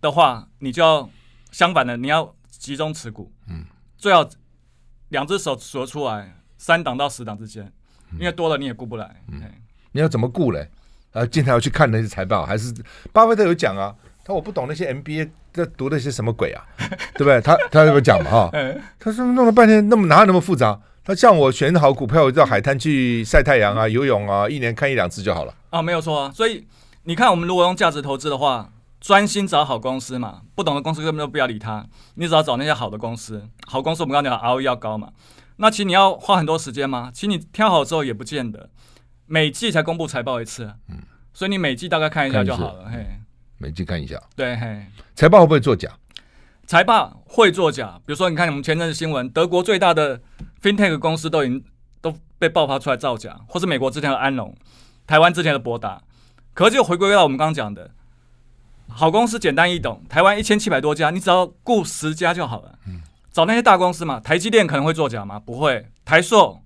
[0.00, 1.08] 的话，你就要
[1.50, 3.32] 相反的，你要集中持股。
[3.48, 3.64] 嗯，
[3.96, 4.28] 最好
[5.08, 7.72] 两只手数出来，三档到十档之间，
[8.12, 9.22] 因为多了你也顾不来。
[9.28, 9.42] 嗯，
[9.92, 10.68] 你要怎么顾嘞？
[11.12, 12.74] 呃，经常要去看那些财报，还是
[13.10, 13.94] 巴菲特有讲啊？
[14.22, 16.62] 他我不懂那些 MBA 在读的些什么鬼啊，
[17.14, 17.40] 对不对？
[17.40, 18.30] 他他有讲嘛？
[18.30, 18.50] 哈，
[19.00, 20.78] 他说弄了半天，那么哪有那么复杂？
[21.04, 25.54] 他像我选好股票，我到海滩去晒太阳啊、游泳啊，一年看一两次就好了。
[25.70, 26.32] 啊，没有错啊。
[26.34, 26.66] 所以
[27.04, 31.86] 你看，我们如果用价值投资的话，专心找好公司嘛，不懂的公司根本就不要理他。
[32.16, 35.10] 你只要找那些好的公司，好公司我们刚刚讲 ROE 要高嘛。
[35.58, 37.10] 那其实你要花很多时间吗？
[37.14, 38.68] 其实你挑好之后也不见得，
[39.26, 40.72] 每季才公布财报一次。
[40.88, 40.98] 嗯，
[41.32, 42.86] 所以你每季大概看一下就好了。
[42.90, 43.06] 嘿。
[43.58, 44.56] 每季看一下，对，
[45.14, 45.90] 财报会不会作假？
[46.66, 50.20] 财报会作假，比如说，你看我们前阵子新闻，德国最大的
[50.60, 51.64] FinTech 公司都已经
[52.00, 54.54] 都被爆发出来造假，或是美国之前的安龙，
[55.06, 56.02] 台湾之前的博达，
[56.52, 57.92] 可是就回归到我们刚刚讲的，
[58.88, 62.78] 好公司简单易懂，台湾一千七百多家，你只要顾十家就好了。
[62.86, 63.00] 嗯，
[63.32, 65.38] 找那些大公司嘛，台积电可能会作假吗？
[65.38, 66.60] 不会，台塑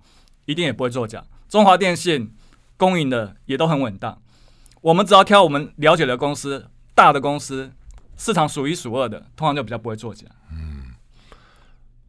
[0.46, 2.34] 一定也不会作假，中华电信
[2.76, 4.20] 公营的也都很稳当，
[4.80, 6.68] 我们只要挑我们了解的公司。
[6.94, 7.72] 大的公司，
[8.16, 10.26] 市场数一数二的，通常就比较不会作假。
[10.52, 10.92] 嗯，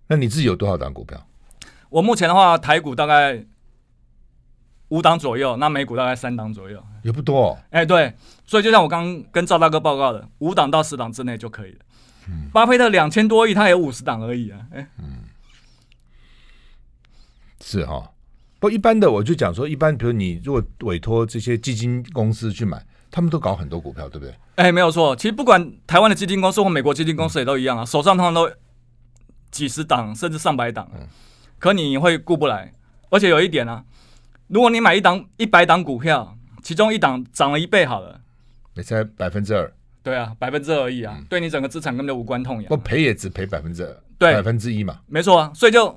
[0.08, 1.26] 那你自己有多少档股票？
[1.89, 3.46] 我目前的话，台股大概
[4.89, 7.58] 五档左右，那美股大概三档左右，也不多。
[7.70, 8.13] 哎、欸，对，
[8.46, 11.80] 所以就像我刚刚跟赵大哥报告的，五档到十档之内就可以了。
[12.28, 14.60] 嗯，巴菲特两千多亿，他也有五十档而已啊。
[14.72, 15.20] 哎、欸，嗯，
[17.62, 18.12] 是哈。
[18.60, 22.86] 不一般的，我就讲说，一般比如你如果委托这些基金公司去买。
[23.12, 24.34] 他们都搞很多股票，对不对？
[24.56, 25.13] 哎、欸，没有错。
[25.15, 28.50] 其实不管台湾的基金公司或美国基金公司也都一样啊，嗯、手上通常都
[29.52, 30.89] 几十档甚至上百档。
[30.93, 31.06] 嗯。
[31.60, 32.74] 可你会顾不来，
[33.10, 33.84] 而且有一点啊，
[34.47, 38.21] 如果你买一档一百档股票，其中一档涨了一倍好了，
[38.76, 39.71] 你才百分之二。
[40.02, 42.69] 对啊，百分之二而已啊，嗯、对你整个资产根本就无关痛痒。
[42.69, 45.00] 不赔也只赔百分之二，对，百分之一嘛。
[45.06, 45.88] 没错啊，所以就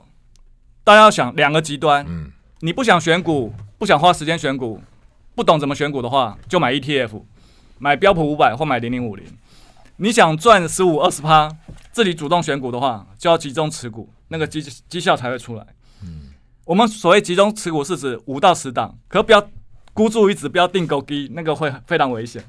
[0.83, 2.05] 大家要想两个极端。
[2.09, 2.31] 嗯。
[2.61, 4.81] 你不想选股，不想花时间选股。
[5.35, 7.23] 不懂怎么选股的话，就买 ETF，
[7.79, 9.25] 买标普五百或买零零五零。
[9.97, 11.51] 你想赚十五二十趴，
[11.93, 15.67] 自己主动选股的话，就要集中持股，那个绩绩效才会出来。
[16.03, 16.31] 嗯，
[16.65, 19.49] 我们所谓集中持股是指五到十档，可不要
[19.93, 22.45] 孤注一掷，不要定高低，那个会非常危险。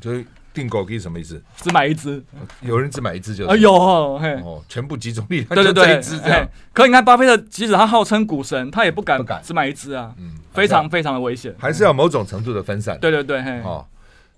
[0.00, 0.24] 所以
[0.56, 1.40] 定勾机什么意思？
[1.58, 2.20] 只买一只，
[2.62, 3.46] 有人只买一只就？
[3.46, 6.44] 哎呦，嘿哦，全部集中力，对对对，一只这样。
[6.72, 10.14] 可你看巴菲特，即使他号称股神，他也不敢不敢只买一只啊。
[10.18, 10.38] 嗯。
[10.56, 12.98] 非常非常的危险，还是要某种程度的分散。
[12.98, 13.86] 对对对，嘿哦，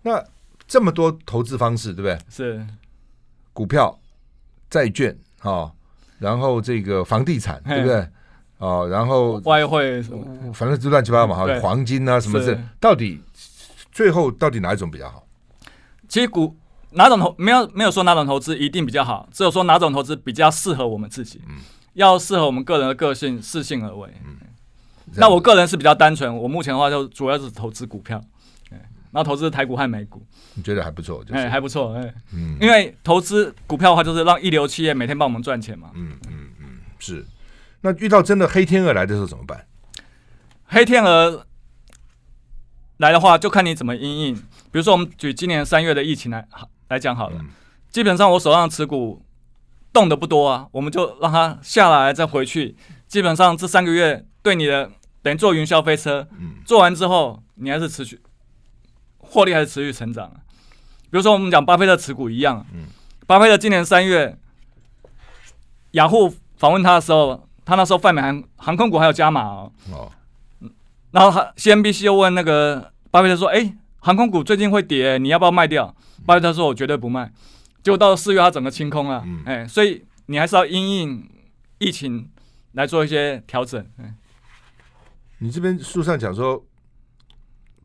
[0.02, 0.20] 那
[0.66, 2.18] 这么多投资方式，对不对？
[2.28, 2.66] 是，
[3.52, 3.96] 股票
[4.68, 5.70] 债券哦，
[6.18, 8.04] 然后这个房地产，对不对？
[8.58, 13.22] 哦，然后外汇什么，反正就乱七八糟嘛，哈，黄金啊什么的，到底
[13.92, 15.24] 最后到底哪一种比较好？
[16.08, 16.56] 其实股
[16.92, 21.56] 哪种投没有没有说哪种投资一定比较好，只有说哪种投资比较适合我们自己，嗯，
[21.94, 24.36] 要适合我们个人的个性，适性而为，嗯。
[25.14, 28.22] 那我个人是比较单纯，我目前的话就主要是投资股票，
[29.10, 30.22] 然后投资台股和美股。
[30.52, 31.24] 你觉得还不错？
[31.30, 31.94] 哎、欸，还不错，
[32.34, 35.90] 嗯，因为投资股票的话，就是让一流企业每天帮我们赚钱嘛。
[35.94, 36.66] 嗯嗯嗯，
[36.98, 37.24] 是。
[37.80, 39.64] 那遇到真的黑天鹅来的时候怎么办？
[40.66, 41.46] 黑天鹅
[42.98, 44.34] 来的话，就看你怎么因应。
[44.34, 46.46] 比如说，我们举今年三月的疫情来
[46.88, 47.48] 来讲好了，嗯、
[47.90, 49.20] 基本上我手上持股
[49.92, 52.76] 动的不多啊，我们就让它下来再回去。
[53.08, 54.90] 基本上这三个月对你的。
[55.20, 56.26] 等于坐云霄飞车，
[56.64, 58.20] 做完之后你还是持续
[59.18, 60.36] 获利，还是持续成长啊。
[61.10, 62.64] 比如说我们讲巴菲特持股一样，
[63.26, 64.38] 巴菲特今年三月，
[65.90, 69.72] 雅虎访问他的时候，他那时候泛美航航空股还有加码哦。
[71.10, 75.94] 然后他 CNBC 又问那个巴菲特说：“哎，航空股最近会跌，你要不要卖掉？”
[76.26, 77.32] 巴菲特说：“我绝对不卖。”
[77.82, 79.24] 结果到了四月，他整个清空了。
[79.46, 81.28] 哎，所以你还是要因应
[81.78, 82.28] 疫情
[82.72, 83.82] 来做一些调整。
[85.38, 86.62] 你这边书上讲说，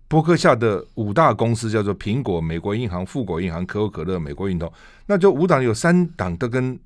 [0.08, 4.72] 波克夏的五大公司叫做苹果、美国银行、富国银行、可口可乐、美国运通，
[5.06, 6.78] 那就五档有三档都跟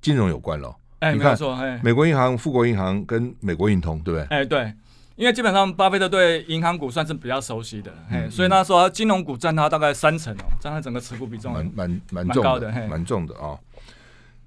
[0.00, 0.74] 金融有关了。
[1.00, 4.26] 哎，没错，哎，美国银行、富国银行跟美国运通，对不对？
[4.28, 4.72] 哎，对，
[5.16, 13.58] 因为基本上巴菲特对银行股算是比较熟悉的，哎，所以那时候金融股占他大概三成哦，占他整个持股比重蛮蛮蛮重的，蛮重的啊。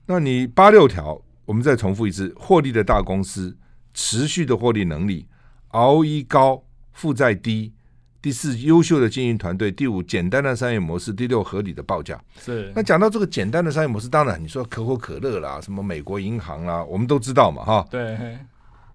[0.08, 3.58] 那你八六条，我们再重复一次：获利的大公司，
[3.93, 5.28] 持续的获利能力。
[5.71, 7.71] ROE 高，负债低；
[8.21, 12.19] 第四，优秀的经营团队；第五，简单的商业模式；第六，合理的报价。
[12.39, 12.71] 是。
[12.75, 17.86] 那讲到这个简单的商业模式，当然你说可口可乐啦，什么美国银行啦，我们都知道嘛，哈。
[17.89, 18.38] 对。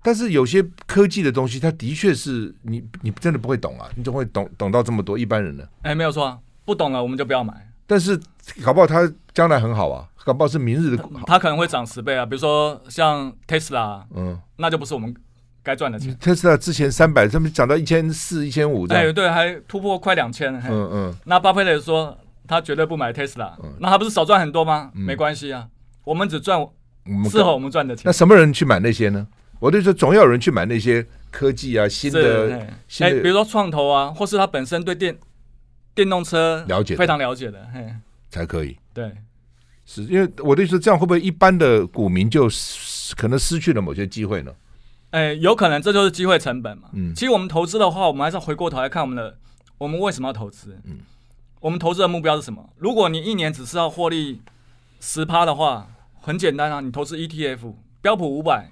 [0.03, 5.65] 但是有些科技的东西，它的确是你你真的不会懂啊，你怎么会懂懂到这么多一般人呢？
[5.83, 7.55] 哎，没有错，不懂了我们就不要买。
[7.87, 8.19] 但是
[8.63, 11.11] 搞不好它将来很好啊，搞不好是明日的好。
[11.27, 15.15] 它可能会涨十倍啊，比如说像 Tesla，嗯，那就不是我们。
[15.63, 16.17] 该赚的钱。
[16.17, 20.55] Tesla 之前三百，他们涨到一千四、一千五，哎，对，还突破快两千。
[20.67, 21.15] 嗯嗯。
[21.27, 22.17] 那巴菲特说
[22.49, 24.91] 他绝对不买 Tesla，，那他不是少赚很多吗？
[24.95, 25.69] 没关系啊，
[26.03, 26.59] 我们只赚
[27.31, 28.05] 适合我们赚的钱。
[28.07, 29.27] 那什么人去买那些呢？
[29.61, 32.67] 我就说总要有人去买那些科技啊，新的，
[32.99, 35.17] 哎，比如说创投啊，或是他本身对电
[35.95, 37.95] 电动车了解，非常了解的，嘿，
[38.31, 38.77] 才可以。
[38.93, 39.13] 对，
[39.87, 42.49] 是因为我的意思，这样会不会一般的股民就
[43.17, 44.53] 可能失去了某些机会呢？
[45.11, 46.89] 哎、欸，有可能这就是机会成本嘛。
[46.93, 49.37] 嗯，其实我们投资的话，我们还是要回过头来看我们的，
[49.77, 50.79] 我们为什么要投资？
[50.85, 50.99] 嗯，
[51.61, 52.71] 我们投资的目标是什么？
[52.79, 54.41] 如果你一年只是要获利
[55.01, 55.89] 十趴的话，
[56.21, 58.71] 很简单啊，你投资 ETF 标普五百，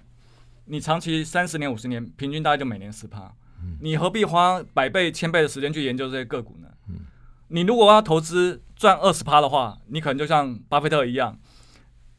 [0.68, 3.32] 你长期三十年、五十年，平均大概就每年十趴。
[3.62, 6.68] 嗯，你何必花百倍、千倍的时间去研究这些个股呢？
[6.88, 7.00] 嗯，
[7.48, 11.38] 你如果要投资赚二十趴的话，你可能就像巴菲特一样，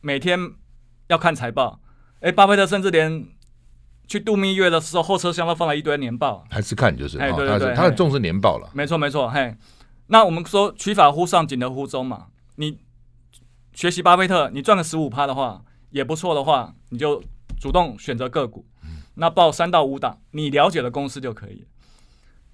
[0.02, 0.38] 每天
[1.08, 1.80] 要看财报。
[2.22, 3.26] 哎、欸，巴菲特甚至连
[4.08, 8.70] 去度蜜月的时候，后车厢都放了一堆年报，还是看就是，哎，对对对，他很重视年报了。
[8.74, 9.56] 没错没错，嘿，
[10.08, 12.28] 那我们说取法乎上，仅得乎中嘛。
[12.56, 12.80] 你
[13.74, 17.24] 学习巴菲特，你赚个十五趴的话，也不错的话，你就
[17.60, 18.66] 主动选择个股，
[19.16, 21.68] 那报三到五档，你了解的公司就可以。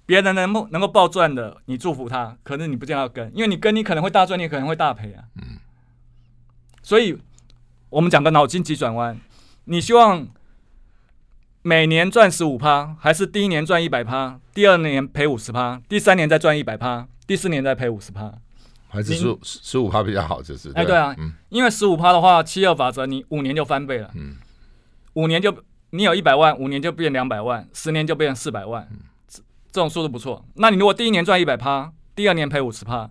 [0.04, 5.24] 别人能不能够报赚的，你祝福他，可是你不见得要跟，因为你跟你可能会大赚，你可能会大赔啊。
[5.36, 5.58] 嗯，
[6.82, 7.16] 所以
[7.90, 9.18] 我们讲个脑筋急转弯，
[9.64, 10.28] 你希望。
[11.62, 18.32] 每年赚十五趴，还是第一年赚一百趴，第二年赔五十趴，第三年再赚一百趴，第四年再赔五十趴，
[18.86, 20.40] 还是十十五趴比较好？
[20.40, 24.08] 就是哎，对啊，嗯、因为十五趴的话，七二法则，你五年就翻倍了。
[24.14, 24.36] 嗯，
[25.16, 25.54] 五年就
[25.90, 30.44] 你有一百万，五年就变两百万，十年就变成四百万，嗯、这这种速度不错。
[30.54, 33.10] 那你如果第一年赚一百趴，第二年赔五十趴，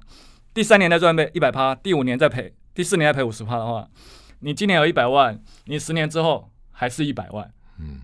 [0.54, 3.88] 第三年再赚倍一百趴，第五年再赔，第四年再赔五十趴的话，
[4.40, 7.52] 你今年有一百万，你十年之后还是一百万。
[7.80, 8.02] 嗯。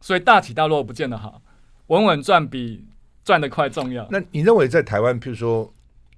[0.00, 1.42] 所以大起大落不见得好，
[1.88, 2.86] 稳稳赚比
[3.24, 4.06] 赚得快重要。
[4.10, 5.72] 那你认为在台湾，譬如说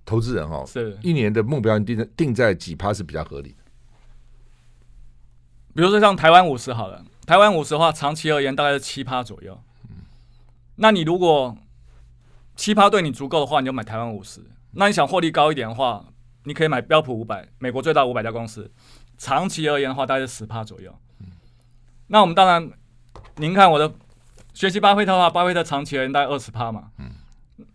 [0.05, 3.58] 投资人哦，是一年的目标定在定在几趴是比较合理的？
[5.75, 9.61] 比如说像台湾五十好了，台湾五十的话，长期而言大概是七趴左右。
[9.91, 9.97] 嗯，
[10.77, 11.57] 那你如果
[12.57, 14.41] 七趴对你足够的话，你就买台湾五十。
[14.73, 16.05] 那你想获利高一点的话，
[16.45, 18.71] 你可以买标普五百，美国最大五百家公司。
[19.17, 20.95] 长期而言的话，大概是十趴左右。
[21.21, 21.27] 嗯，
[22.09, 22.71] 那我们当然。
[23.41, 23.93] 您看我的
[24.53, 26.91] 学习巴菲特的话，巴菲特长期而言大概二十趴嘛。
[26.99, 27.13] 嗯，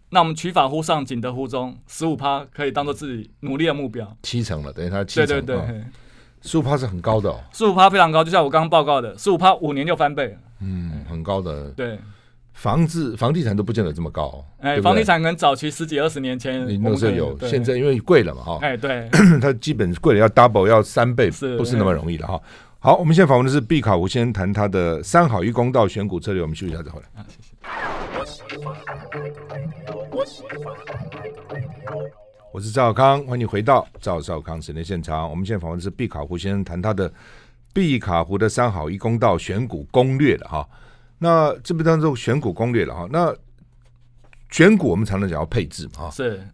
[0.09, 4.17] 那我们取法乎上，仅得乎中，十五趴可以当做自己努力的目标。
[4.23, 5.27] 七成了，等于他七成。
[5.27, 5.79] 对对对。
[5.79, 5.85] 哦、
[6.43, 10.35] 十五趴是很高的哦，十五趴非常高，就像我刚刚报告的，十五趴五年就翻倍了。
[10.59, 11.69] 嗯，很高的。
[11.69, 11.97] 对，
[12.53, 14.43] 房子房地产都不见得这么高。
[14.59, 18.59] 哎，房地产可能早期十几二十年前你那时候有，现在因为贵了嘛，哈。
[18.61, 19.09] 哎，对，
[19.41, 22.39] 它基本贵了要 double 要三倍，不是那么容易的哈。
[22.79, 26.41] 好，我们现在访问的是毕卡我先谈他的三好一公道选股策略。
[26.41, 27.21] 我们休息一下再回来。
[27.21, 27.53] 啊，谢谢。
[32.53, 35.27] 我是赵少康，欢迎你回到赵少康时间现场。
[35.27, 37.11] 我们现在访问的是毕卡湖先生谈他的
[37.73, 40.69] 毕卡湖的三好一公道选股攻略了哈。
[41.17, 43.07] 那这边当中选股攻略了哈。
[43.11, 43.35] 那
[44.51, 46.47] 选股我们常常讲要配置嘛哈，是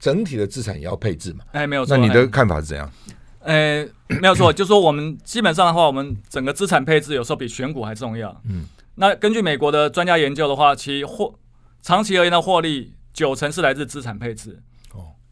[0.00, 1.44] 整体的资产也要配置嘛。
[1.52, 1.98] 哎，没有错。
[1.98, 2.90] 那你的看法是怎样？
[3.40, 3.86] 哎，
[4.22, 8.34] 没有错，就是说我们基本上的话，我们整个资产配置有时候比选股还重要。
[8.48, 11.38] 嗯，那根据美国的专家研究的话，其获
[11.82, 14.62] 长期而言的获利九成是来自资产配置，哦，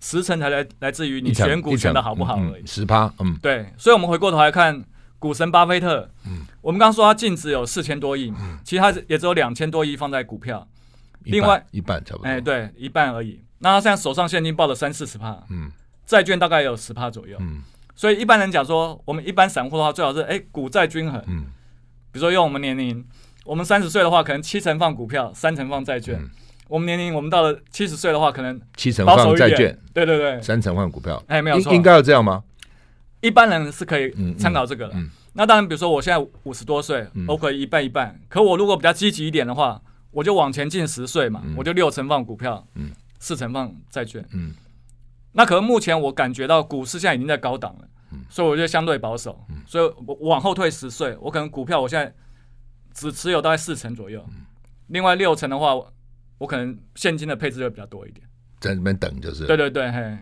[0.01, 2.67] 十成才来来自于你选股选的好不好而已。
[2.67, 4.83] 十趴，嗯，对，所以我们回过头来看
[5.19, 10.67] 股神巴菲特，嗯，我们刚刚说他净值有四千多亿，嗯，其实他也只有两千多亿放在股票，
[11.25, 13.41] 另外一半差不多，哎，对，一半而已。
[13.59, 15.71] 那他现在手上现金抱了三四十趴，嗯，
[16.07, 17.63] 债券大概有十趴左右，嗯。
[17.95, 21.23] 所以一般人讲说，我们一般散户的话，最好是哎股债均衡。
[21.27, 21.45] 嗯，
[22.11, 23.05] 比如说用我们年龄，
[23.45, 26.19] 我们三十岁的话，可能七成放股票，三成放债券。
[26.19, 26.31] 嗯、
[26.71, 31.21] 我们年龄，我们到了七十岁的话，可能七成放债券，对对对，三成放股票。
[31.27, 32.45] 哎，没有错，应该要这样吗？
[33.21, 34.95] 一般人是可以参考这个的。
[34.95, 38.19] 嗯嗯嗯、那当然，比如说我现在五十多岁，我可以一半一半。
[38.29, 44.25] 可我如果比较积极一点的话，我就往前进十岁嘛，嗯、我就六成放股票，嗯，四成放债券。
[44.33, 44.55] 嗯，
[45.33, 47.89] 那可能目前我感觉到股市现在已经在高档了。
[48.29, 52.13] 所以我觉得相对保守，嗯、所以我往后退十岁，我可能股票我现在
[52.93, 54.47] 只持有大概四成左右，嗯、
[54.89, 55.75] 另外六成的话，
[56.41, 58.27] 我可能现金的配置会比较多一点，
[58.61, 59.45] 在那边等就是。
[59.45, 60.19] 对对对，嘿。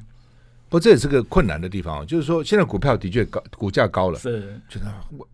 [0.69, 5.27] 不，这也是个困难的地方，就是说现在股票的确高，股价高了，是，觉得我，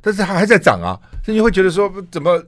[0.00, 2.42] 但是它还在涨啊，所以你会觉得说怎么？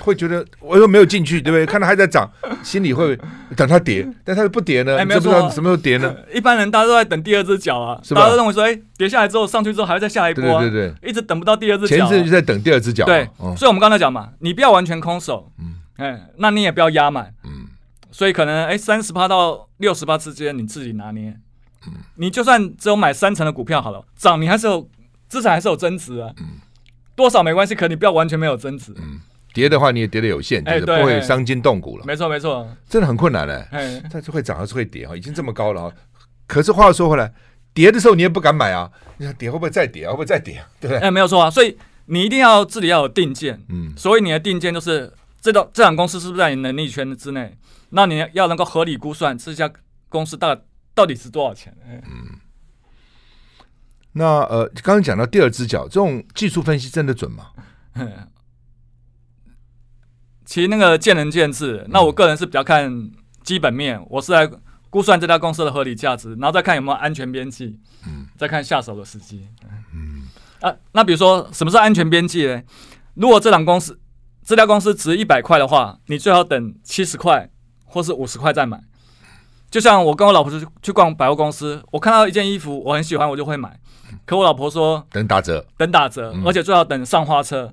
[0.00, 1.66] 会觉得我又没有进去，对不对？
[1.66, 2.30] 看它还在涨，
[2.62, 3.18] 心里会
[3.56, 4.96] 等它跌， 但它又不跌呢？
[4.96, 6.14] 哎，没有说什么时候跌呢？
[6.32, 11.96] 一般人大家都在等第二只脚啊，大家都认为说，哎，跌下来之后上去之后还会再下一波，对对对，一直等不到第二只脚。
[11.96, 13.28] 前一阵就在等第二只脚，对。
[13.56, 17.68] 所以我们刚才讲嘛，你不要完全空手，嗯，哎，那你也不要压满，嗯。
[18.10, 21.36] 所以可能哎，三十趴到六十趴之间你自己拿捏，
[21.86, 24.88] 嗯，你就算只有买三成的股票好了，涨你还是有
[25.28, 26.58] 资产还是有增值啊，嗯，
[27.14, 29.20] 多少没关系，可你不要完全没有增值，嗯。
[29.54, 32.04] 跌的话，你也跌得有限，就是不会伤筋动骨了。
[32.06, 33.66] 没错，没错，真的很困难嘞。
[34.12, 35.16] 但是会涨还是会跌啊？
[35.16, 35.92] 已经这么高了啊！
[36.46, 37.32] 可是话又说回来，
[37.74, 38.88] 跌的时候你也不敢买啊！
[39.16, 40.10] 你看跌会不会再跌啊？
[40.10, 40.68] 会不会再跌啊？
[40.78, 40.98] 对不对？
[41.00, 41.50] 哎，没有错啊。
[41.50, 41.76] 所以
[42.06, 43.60] 你一定要自己要有定见。
[43.68, 43.92] 嗯。
[43.96, 45.12] 所以你的定见就是
[45.48, 47.56] 这档这档公司是不是在你能力圈之内？
[47.88, 49.70] 那你要能够合理估算这家
[50.10, 50.54] 公司大
[50.94, 51.74] 到底是多少钱？
[51.86, 52.38] 嗯。
[54.12, 57.46] 那呃，刚刚讲到第二只脚，这种技术分析真的准吗？
[60.44, 63.10] 其实那个见仁见智，那我个人是比较看
[63.42, 64.46] 基本面，我是来
[64.90, 69.48] 估算这家公司的合理价值，然后再看有没有安全边际，嗯，再看下手的时机，
[69.94, 70.28] 嗯，
[70.60, 72.62] 啊，那比如说什么是安全边际呢？
[73.14, 73.98] 如果这档公司
[74.48, 77.50] 这家公司值一百块的话，你最好等七十块
[77.84, 78.80] 或是五十块再买。
[79.70, 83.78] 就像我跟我老婆去去逛百货公司，我看到一件衣服我很喜欢，我就会买，
[84.24, 87.70] 可我老婆说等打折，等打折，而且最好等上花车。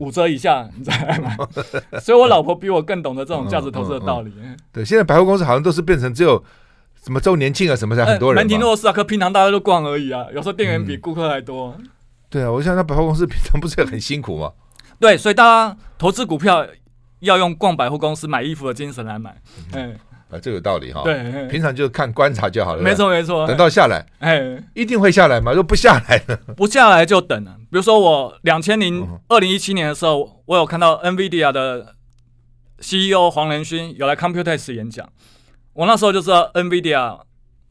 [0.00, 1.36] 五折以下你再来买，
[2.02, 4.32] 所以我老婆比我更懂得这种价值投资的道理。
[4.72, 6.42] 对，现在百货公司好像都是变成只有
[7.00, 8.42] 什么周年庆啊什么才很多人。
[8.42, 10.26] 门庭若市啊，可平常大家都逛而已啊。
[10.34, 11.76] 有时候店员比顾客还多。
[12.28, 14.50] 对啊，我想那百货公司平常不是也很辛苦吗？
[15.00, 16.66] 对，所以大家投资股票
[17.20, 19.40] 要用逛百货公司买衣服的精神来买。
[19.72, 19.98] 嗯。
[20.30, 21.00] 啊，这有道理哈。
[21.04, 22.82] 对，平常就看观察就好了。
[22.82, 23.46] 没错，没错。
[23.46, 25.52] 等到下来，哎，一定会下来吗？
[25.52, 26.36] 如果不下来呢？
[26.54, 27.56] 不下来就等了。
[27.70, 31.94] 比如说我两千零二零一七年的时候，我有看到 NVIDIA 的
[32.78, 35.08] CEO 黄仁勋有来 Computex 演讲，
[35.72, 37.20] 我那时候就知道 NVIDIA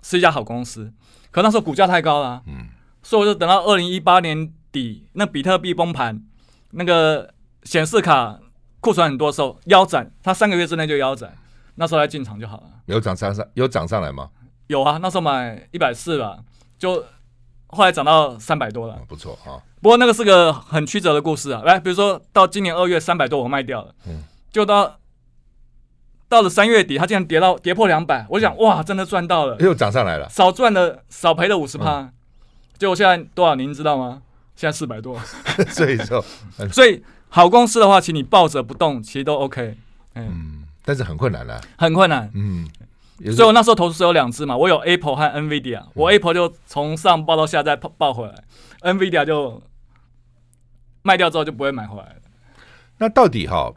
[0.02, 0.92] 是一家好公司，
[1.30, 2.70] 可那时候股价太高了，嗯，
[3.04, 6.24] 所以我就等到二零一八年底，那比特币崩盘，
[6.72, 8.40] 那个显示卡
[8.80, 11.34] 库存很多时候腰斩，它三个月之内就腰斩。
[11.76, 12.64] 那时候来进场就好了。
[12.88, 14.30] 有涨上上有涨上来吗？
[14.68, 16.40] 有啊，那时候买一百四吧，
[16.78, 17.04] 就
[17.68, 19.00] 后来涨到三百多了。
[19.08, 19.62] 不错啊。
[19.82, 21.62] 不过那个是个很曲折的故事啊。
[21.64, 24.98] 来，比如说到今年二月三百多我卖掉了，嗯，就到
[26.28, 32.12] 到了三月底，它竟然跌到跌破两百，我想哇，真的赚到了，又涨上来了，少赚了少赔了五十趴，
[32.80, 34.24] 结果现在多少您知道吗？
[34.58, 35.18] 现在四百多。
[35.72, 36.22] 所以说，
[36.74, 39.78] 所以好公司的话，请你抱着不动，其实都 OK。
[40.16, 40.66] 嗯。
[40.84, 42.32] 但是很困难了，很困难。
[42.34, 42.66] 嗯，
[43.36, 48.34] 所以我那时候投资是有两只嘛，我有 Apple 和 NVIDIA，我 Apple 就从上报到下再报回来
[48.94, 49.62] ，NVIDIA 就
[51.02, 52.16] 卖掉之后就不会买回来了。
[53.00, 53.70] 那到底哈，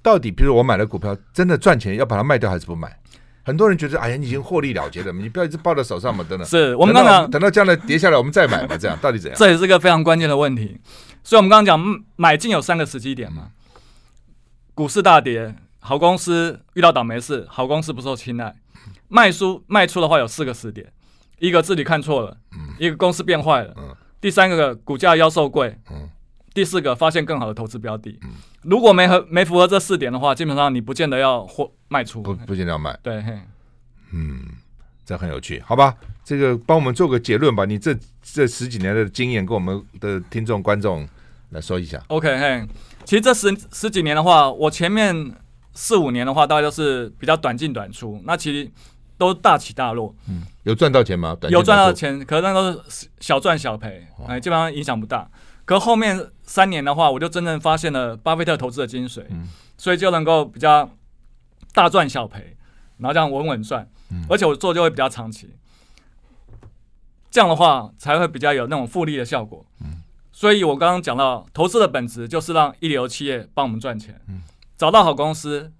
[0.00, 2.98] 到底比如我买了股票真的赚钱，要把它卖掉还是不买？
[3.44, 6.46] 很多人觉得哎呀，你已经获利了结了，你不要一直抱在手上嘛，等等。
[6.46, 9.38] 是我们刚刚等到将来跌下来，我们再买嘛，这样到底怎样？
[9.38, 10.80] 这也是个非常关键的问题。
[11.24, 13.48] 所以我们刚刚讲买进有三个时机点嘛，
[14.74, 15.54] 股市大跌。
[15.84, 18.54] 好公司遇到倒霉事，好公司不受青睐。
[19.08, 20.92] 卖出卖出的话有四个时点：
[21.40, 22.36] 一个自己看错了，
[22.78, 23.74] 一个公司变坏了，
[24.20, 25.76] 第三个股价要受贵，
[26.54, 28.18] 第四个发现更好的投资标的。
[28.22, 28.30] 嗯
[28.62, 32.96] 如果没合没符合这四点的话，基本上你不见得要或卖出，不不见得要卖。
[33.02, 33.22] 对，
[34.12, 34.40] 嗯，
[35.04, 35.96] 这很有趣，好吧？
[36.24, 37.64] 这个帮我们做个结论吧。
[37.64, 37.92] 你这
[38.22, 41.08] 这十几年的经验，跟我们的听众观众
[41.50, 42.00] 来说一下。
[42.08, 42.66] OK，嘿，
[43.04, 45.34] 其实这十十几年的话，我前面。
[45.74, 48.70] 四五年的话，大概都是比较短进短出，那其实
[49.16, 50.14] 都大起大落。
[50.28, 51.34] 嗯，有赚到钱吗？
[51.40, 55.26] 短短有赚到钱，可是那都是小赚小赔，哎，基本上影响不大。
[55.64, 60.90] 可后面三年的话，我就真正发现了巴菲特投资的精髓，嗯，所以就能够比较
[61.72, 62.56] 大赚小赔，
[62.98, 65.54] 然后这样稳稳赚，嗯，而且我做就会比较长期，
[67.30, 69.64] 这样的话才会比较有那种复利的效果。
[69.80, 70.02] 嗯，
[70.32, 74.20] 所以我刚刚讲到，投资的本质就是让一流企业帮我们赚钱。
[74.28, 74.42] 嗯。
[74.74, 75.72] 找到好公司，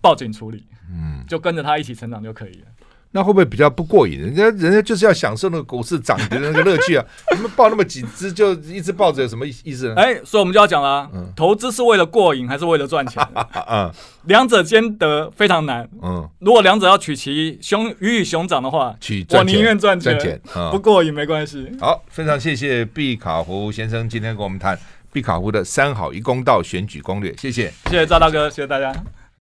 [0.00, 2.68] 报警处理，嗯，就跟着他一起成长就可以了。
[3.14, 4.18] 那会不会比较不过瘾？
[4.18, 7.04] 人家人家就是要享受那个股市涨的那个乐趣啊！
[7.36, 9.94] 你们抱那么几只就一直抱着，有什么意思呢？
[9.96, 13.22] 哎，所以我们就要讲了，嗯，投资是为了过瘾还是为了赚钱？
[13.68, 13.92] 嗯，
[14.24, 15.88] 两者兼得非常难。
[16.02, 20.40] 嗯，如果两者要取其熊鱼与熊掌的话，取我宁愿赚钱，
[20.70, 21.70] 不过瘾没关系。
[21.78, 24.78] 好，非常谢谢毕卡胡先生今天跟我们谈。
[25.12, 28.90] 毕卡胡的三好一公道选举攻略，谢谢，谢谢赵大哥，谢谢大家。